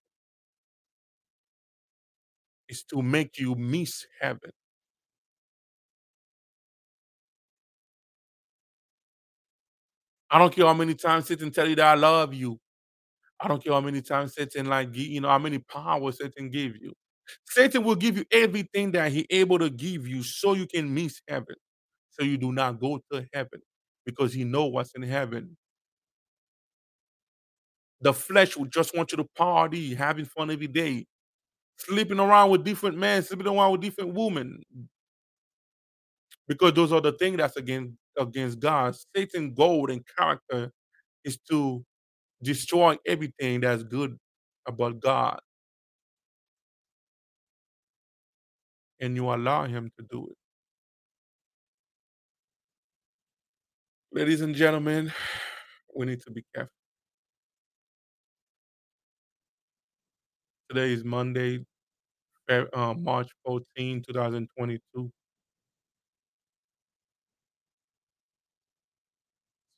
is 2.69 2.83
to 2.85 3.01
make 3.01 3.37
you 3.39 3.55
miss 3.55 4.05
heaven. 4.21 4.51
I 10.29 10.39
don't 10.39 10.53
care 10.53 10.65
how 10.65 10.73
many 10.73 10.95
times 10.95 11.27
Satan 11.27 11.51
tell 11.51 11.67
you 11.67 11.75
that 11.77 11.85
I 11.87 11.95
love 11.95 12.33
you. 12.33 12.59
I 13.39 13.47
don't 13.47 13.63
care 13.63 13.73
how 13.73 13.81
many 13.81 14.01
times 14.01 14.35
Satan 14.35 14.65
like 14.67 14.95
you 14.95 15.21
know 15.21 15.29
how 15.29 15.39
many 15.39 15.59
power 15.59 16.11
Satan 16.11 16.49
give 16.49 16.75
you. 16.77 16.93
Satan 17.47 17.83
will 17.83 17.95
give 17.95 18.17
you 18.17 18.25
everything 18.31 18.91
that 18.93 19.11
he 19.11 19.25
able 19.29 19.59
to 19.59 19.69
give 19.69 20.07
you 20.07 20.23
so 20.23 20.53
you 20.53 20.67
can 20.67 20.93
miss 20.93 21.21
heaven. 21.27 21.55
So 22.11 22.23
you 22.25 22.37
do 22.37 22.51
not 22.51 22.79
go 22.79 22.99
to 23.11 23.25
heaven 23.33 23.61
because 24.07 24.33
he 24.33 24.45
know 24.45 24.67
what's 24.67 24.93
in 24.95 25.03
heaven. 25.03 25.57
The 28.01 28.13
flesh 28.13 28.55
will 28.57 28.67
just 28.67 28.95
want 28.95 29.11
you 29.11 29.17
to 29.17 29.25
party, 29.35 29.93
having 29.93 30.25
fun 30.25 30.49
every 30.49 30.67
day, 30.67 31.05
sleeping 31.77 32.19
around 32.19 32.51
with 32.51 32.63
different 32.63 32.97
men, 32.97 33.23
sleeping 33.23 33.47
around 33.47 33.73
with 33.73 33.81
different 33.81 34.13
women. 34.13 34.63
Because 36.47 36.73
those 36.73 36.93
are 36.93 37.01
the 37.01 37.13
things 37.13 37.37
that's 37.37 37.57
against 37.57 37.93
against 38.17 38.59
God. 38.59 38.95
Satan's 39.15 39.53
goal 39.55 39.91
and 39.91 40.03
character 40.17 40.71
is 41.25 41.37
to 41.51 41.83
destroy 42.43 42.97
everything 43.07 43.61
that's 43.61 43.83
good 43.83 44.17
about 44.67 44.99
God. 44.99 45.39
And 49.01 49.15
you 49.15 49.31
allow 49.33 49.65
him 49.65 49.91
to 49.99 50.05
do 50.11 50.27
it. 50.31 50.46
Ladies 54.17 54.41
and 54.41 54.55
gentlemen, 54.55 55.13
we 55.95 56.07
need 56.07 56.21
to 56.23 56.31
be 56.31 56.43
careful. 56.55 56.71
Today 60.67 60.91
is 60.91 61.03
Monday, 61.03 61.63
uh, 62.49 62.95
March 62.97 63.29
14, 63.45 64.01
2022. 64.01 65.11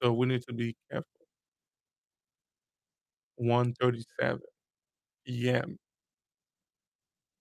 So 0.01 0.13
we 0.13 0.25
need 0.25 0.41
to 0.43 0.53
be 0.53 0.73
careful. 0.89 1.27
137 3.35 4.39
p.m. 5.27 5.77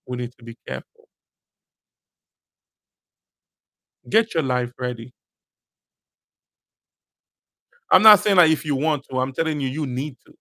We 0.05 0.17
need 0.17 0.33
to 0.37 0.43
be 0.43 0.57
careful. 0.67 1.07
Get 4.09 4.33
your 4.33 4.43
life 4.43 4.73
ready. 4.77 5.13
I'm 7.91 8.03
not 8.03 8.19
saying 8.19 8.37
like 8.37 8.51
if 8.51 8.65
you 8.65 8.75
want 8.75 9.05
to, 9.09 9.19
I'm 9.19 9.33
telling 9.33 9.59
you, 9.59 9.67
you 9.69 9.85
need 9.87 10.17
to. 10.25 10.33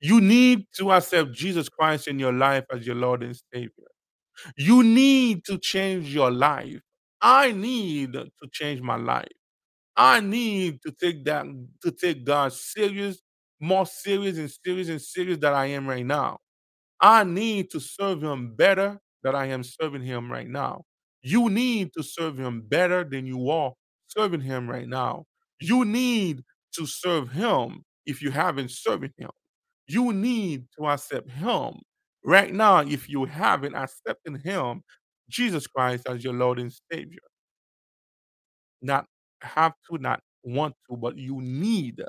You 0.00 0.20
need 0.20 0.66
to 0.78 0.92
accept 0.92 1.32
Jesus 1.32 1.68
Christ 1.68 2.08
in 2.08 2.18
your 2.18 2.32
life 2.32 2.64
as 2.72 2.86
your 2.86 2.96
Lord 2.96 3.22
and 3.22 3.40
Savior. 3.52 3.70
You 4.56 4.82
need 4.82 5.44
to 5.46 5.58
change 5.58 6.14
your 6.14 6.30
life. 6.30 6.80
I 7.20 7.52
need 7.52 8.14
to 8.14 8.30
change 8.52 8.80
my 8.80 8.96
life. 8.96 9.28
I 9.96 10.20
need 10.20 10.80
to 10.82 10.92
take 10.92 11.24
that 11.26 11.46
to 11.82 11.90
take 11.92 12.24
God 12.24 12.52
serious, 12.52 13.22
more 13.60 13.86
serious 13.86 14.38
and 14.38 14.50
serious 14.64 14.88
and 14.88 15.00
serious 15.02 15.38
than 15.38 15.54
I 15.54 15.66
am 15.66 15.88
right 15.88 16.06
now. 16.06 16.38
I 17.00 17.24
need 17.24 17.70
to 17.72 17.80
serve 17.80 18.22
him 18.22 18.54
better 18.56 19.00
than 19.22 19.34
I 19.34 19.46
am 19.46 19.64
serving 19.64 20.02
him 20.02 20.30
right 20.32 20.48
now. 20.48 20.84
You 21.22 21.50
need 21.50 21.92
to 21.94 22.02
serve 22.02 22.38
him 22.38 22.62
better 22.62 23.04
than 23.04 23.26
you 23.26 23.50
are 23.50 23.72
serving 24.16 24.40
him 24.40 24.68
right 24.68 24.88
now. 24.88 25.24
You 25.60 25.84
need 25.84 26.42
to 26.76 26.86
serve 26.86 27.30
him 27.30 27.84
if 28.06 28.22
you 28.22 28.30
haven't 28.30 28.70
served 28.70 29.10
him. 29.16 29.30
You 29.86 30.12
need 30.12 30.66
to 30.78 30.86
accept 30.88 31.30
him 31.30 31.74
right 32.24 32.52
now 32.52 32.80
if 32.80 33.08
you 33.08 33.24
haven't 33.24 33.74
accepted 33.74 34.42
him. 34.42 34.82
Jesus 35.28 35.66
Christ 35.66 36.06
as 36.08 36.24
your 36.24 36.34
Lord 36.34 36.58
and 36.58 36.72
Savior. 36.90 37.20
Not 38.80 39.06
have 39.40 39.74
to, 39.90 39.98
not 39.98 40.20
want 40.44 40.74
to, 40.90 40.96
but 40.96 41.16
you 41.16 41.40
need 41.40 42.02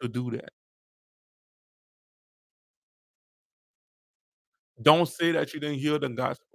to 0.00 0.08
do 0.08 0.30
that. 0.32 0.50
Don't 4.80 5.08
say 5.08 5.32
that 5.32 5.52
you 5.52 5.60
didn't 5.60 5.78
hear 5.78 5.98
the 5.98 6.08
gospel. 6.08 6.47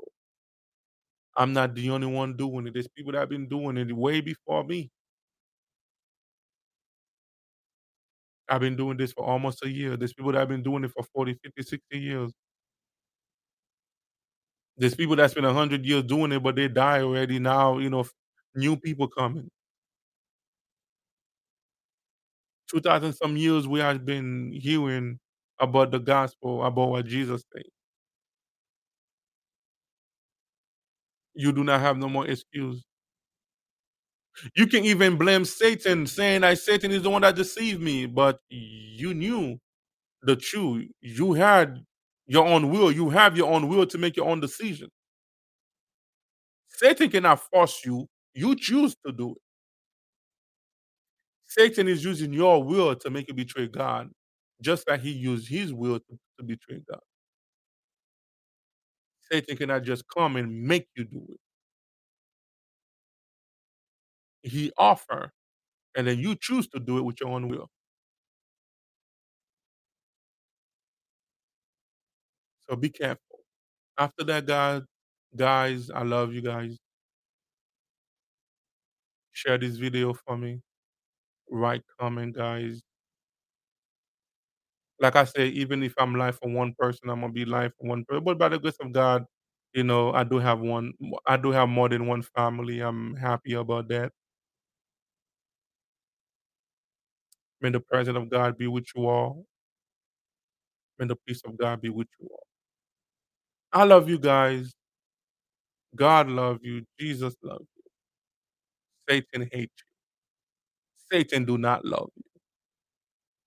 I'm 1.35 1.53
not 1.53 1.75
the 1.75 1.89
only 1.91 2.07
one 2.07 2.35
doing 2.37 2.67
it. 2.67 2.73
There's 2.73 2.87
people 2.87 3.11
that 3.13 3.19
have 3.19 3.29
been 3.29 3.47
doing 3.49 3.77
it 3.77 3.91
way 3.95 4.21
before 4.21 4.63
me. 4.63 4.91
I've 8.49 8.61
been 8.61 8.75
doing 8.75 8.97
this 8.97 9.13
for 9.13 9.25
almost 9.25 9.63
a 9.65 9.69
year. 9.69 9.97
There's 9.97 10.13
people 10.13 10.31
that 10.33 10.39
have 10.39 10.49
been 10.49 10.63
doing 10.63 10.83
it 10.83 10.91
for 10.91 11.03
40, 11.13 11.33
50, 11.43 11.61
60 11.63 11.99
years. 11.99 12.31
There's 14.77 14.95
people 14.95 15.15
that 15.17 15.31
spent 15.31 15.45
100 15.45 15.85
years 15.85 16.03
doing 16.03 16.31
it, 16.31 16.41
but 16.43 16.55
they 16.55 16.67
die 16.67 17.01
already. 17.01 17.39
Now, 17.39 17.77
you 17.79 17.89
know, 17.89 18.05
new 18.55 18.75
people 18.77 19.07
coming. 19.07 19.49
2,000 22.69 23.13
some 23.13 23.37
years 23.37 23.67
we 23.67 23.79
have 23.79 24.05
been 24.05 24.51
hearing 24.53 25.19
about 25.59 25.91
the 25.91 25.99
gospel, 25.99 26.65
about 26.65 26.89
what 26.89 27.05
Jesus 27.05 27.43
said. 27.53 27.63
You 31.35 31.51
do 31.53 31.63
not 31.63 31.81
have 31.81 31.97
no 31.97 32.09
more 32.09 32.27
excuse. 32.27 32.83
You 34.55 34.67
can 34.67 34.85
even 34.85 35.17
blame 35.17 35.45
Satan, 35.45 36.07
saying 36.07 36.41
that 36.41 36.59
Satan 36.59 36.91
is 36.91 37.03
the 37.03 37.09
one 37.11 37.23
that 37.23 37.35
deceived 37.35 37.81
me, 37.81 38.05
but 38.07 38.39
you 38.49 39.13
knew 39.13 39.59
the 40.23 40.35
truth. 40.35 40.87
You 41.01 41.33
had 41.33 41.79
your 42.27 42.47
own 42.47 42.69
will. 42.71 42.91
You 42.91 43.09
have 43.11 43.37
your 43.37 43.51
own 43.51 43.69
will 43.69 43.85
to 43.87 43.97
make 43.97 44.17
your 44.17 44.27
own 44.29 44.39
decision. 44.41 44.89
Satan 46.69 47.09
cannot 47.09 47.41
force 47.51 47.85
you. 47.85 48.07
You 48.35 48.55
choose 48.55 48.95
to 49.05 49.11
do 49.13 49.31
it. 49.31 49.37
Satan 51.47 51.87
is 51.87 52.03
using 52.05 52.33
your 52.33 52.63
will 52.63 52.95
to 52.95 53.09
make 53.09 53.27
you 53.29 53.35
betray 53.35 53.67
God, 53.67 54.09
just 54.61 54.89
like 54.89 55.01
he 55.01 55.11
used 55.11 55.49
his 55.49 55.73
will 55.73 55.99
to, 55.99 56.19
to 56.39 56.43
betray 56.45 56.81
God. 56.89 57.01
Satan 59.33 59.57
cannot 59.57 59.83
just 59.83 60.03
come 60.15 60.35
and 60.35 60.63
make 60.63 60.87
you 60.95 61.05
do 61.05 61.25
it. 61.27 61.39
He 64.47 64.71
offer, 64.77 65.31
and 65.97 66.05
then 66.05 66.19
you 66.19 66.35
choose 66.35 66.67
to 66.67 66.79
do 66.79 66.99
it 66.99 67.01
with 67.03 67.19
your 67.19 67.29
own 67.29 67.47
will. 67.47 67.67
So 72.69 72.75
be 72.75 72.89
careful. 72.89 73.39
After 73.97 74.23
that, 74.25 74.45
God, 74.45 74.85
guys, 75.35 75.89
I 75.89 76.03
love 76.03 76.31
you 76.33 76.41
guys. 76.41 76.77
Share 79.31 79.57
this 79.57 79.77
video 79.77 80.13
for 80.13 80.37
me. 80.37 80.61
Write 81.49 81.81
comment, 81.99 82.35
guys. 82.35 82.81
Like 85.03 85.17
I 85.17 85.25
say, 85.25 85.49
even 85.49 85.83
if 85.83 85.95
I'm 85.99 86.15
live 86.15 86.39
for 86.39 86.49
one 86.51 86.75
person, 86.79 87.09
I'm 87.11 87.21
gonna 87.21 87.33
be 87.33 87.45
live 87.45 87.73
for 87.79 87.87
one 87.89 88.05
person. 88.05 88.25
But 88.25 88.39
by 88.39 88.49
the 88.49 88.59
grace 88.59 88.77
of 88.81 88.93
God, 88.93 89.25
you 89.75 89.83
know, 89.85 90.13
I 90.13 90.25
do 90.25 90.39
have 90.39 90.61
one. 90.61 90.93
I 91.27 91.37
do 91.37 91.51
have 91.51 91.69
more 91.69 91.89
than 91.89 92.07
one 92.07 92.23
family. 92.23 92.81
I'm 92.81 93.15
happy 93.17 93.55
about 93.55 93.89
that. 93.89 94.13
May 97.61 97.71
the 97.71 97.79
presence 97.81 98.17
of 98.17 98.29
God 98.29 98.57
be 98.57 98.67
with 98.67 98.85
you 98.95 99.07
all. 99.07 99.45
May 100.99 101.07
the 101.07 101.17
peace 101.27 101.41
of 101.45 101.57
God 101.57 101.81
be 101.81 101.89
with 101.89 102.07
you 102.19 102.27
all. 102.31 102.47
I 103.73 103.85
love 103.85 104.09
you 104.09 104.19
guys. 104.19 104.73
God 105.95 106.29
love 106.29 106.59
you. 106.63 106.85
Jesus 106.99 107.35
love 107.43 107.61
you. 107.75 107.83
Satan 109.09 109.49
hate 109.51 109.71
you. 109.77 109.85
Satan 111.11 111.45
do 111.45 111.57
not 111.57 111.85
love 111.85 112.09
you. 112.17 112.32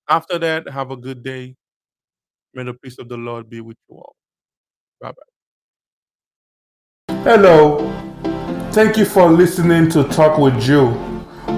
After 0.08 0.38
that, 0.38 0.68
have 0.68 0.90
a 0.90 0.96
good 0.96 1.24
day. 1.24 1.56
May 2.54 2.62
the 2.64 2.74
peace 2.74 2.98
of 2.98 3.08
the 3.08 3.16
Lord 3.16 3.50
be 3.50 3.60
with 3.60 3.76
you 3.88 3.96
all. 3.96 4.14
Bye 5.00 5.12
bye. 7.08 7.14
Hello. 7.24 7.92
Thank 8.72 8.96
you 8.96 9.04
for 9.04 9.28
listening 9.30 9.90
to 9.90 10.04
Talk 10.04 10.38
with 10.38 10.60
Jew. 10.60 10.88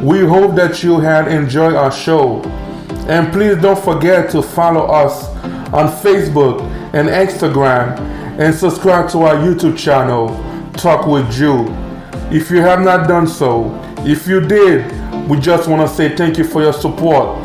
We 0.03 0.21
hope 0.21 0.55
that 0.57 0.83
you 0.83 0.99
had 0.99 1.29
enjoyed 1.29 1.75
our 1.75 1.93
show. 1.93 2.41
And 3.09 3.31
please 3.33 3.61
don't 3.61 3.79
forget 3.83 4.31
to 4.31 4.43
follow 4.43 4.87
us 4.87 5.27
on 5.75 5.89
Facebook 6.03 6.63
and 6.95 7.09
Instagram 7.09 7.99
and 8.39 8.55
subscribe 8.55 9.11
to 9.11 9.19
our 9.19 9.35
YouTube 9.35 9.77
channel, 9.77 10.29
Talk 10.73 11.07
with 11.07 11.31
Jew. 11.31 11.67
If 12.31 12.51
you 12.51 12.61
have 12.63 12.81
not 12.81 13.09
done 13.09 13.27
so, 13.27 13.79
if 14.07 14.27
you 14.27 14.41
did, 14.41 14.91
we 15.29 15.39
just 15.39 15.69
want 15.69 15.87
to 15.87 15.95
say 15.95 16.17
thank 16.17 16.39
you 16.39 16.45
for 16.45 16.63
your 16.63 16.73
support 16.73 17.45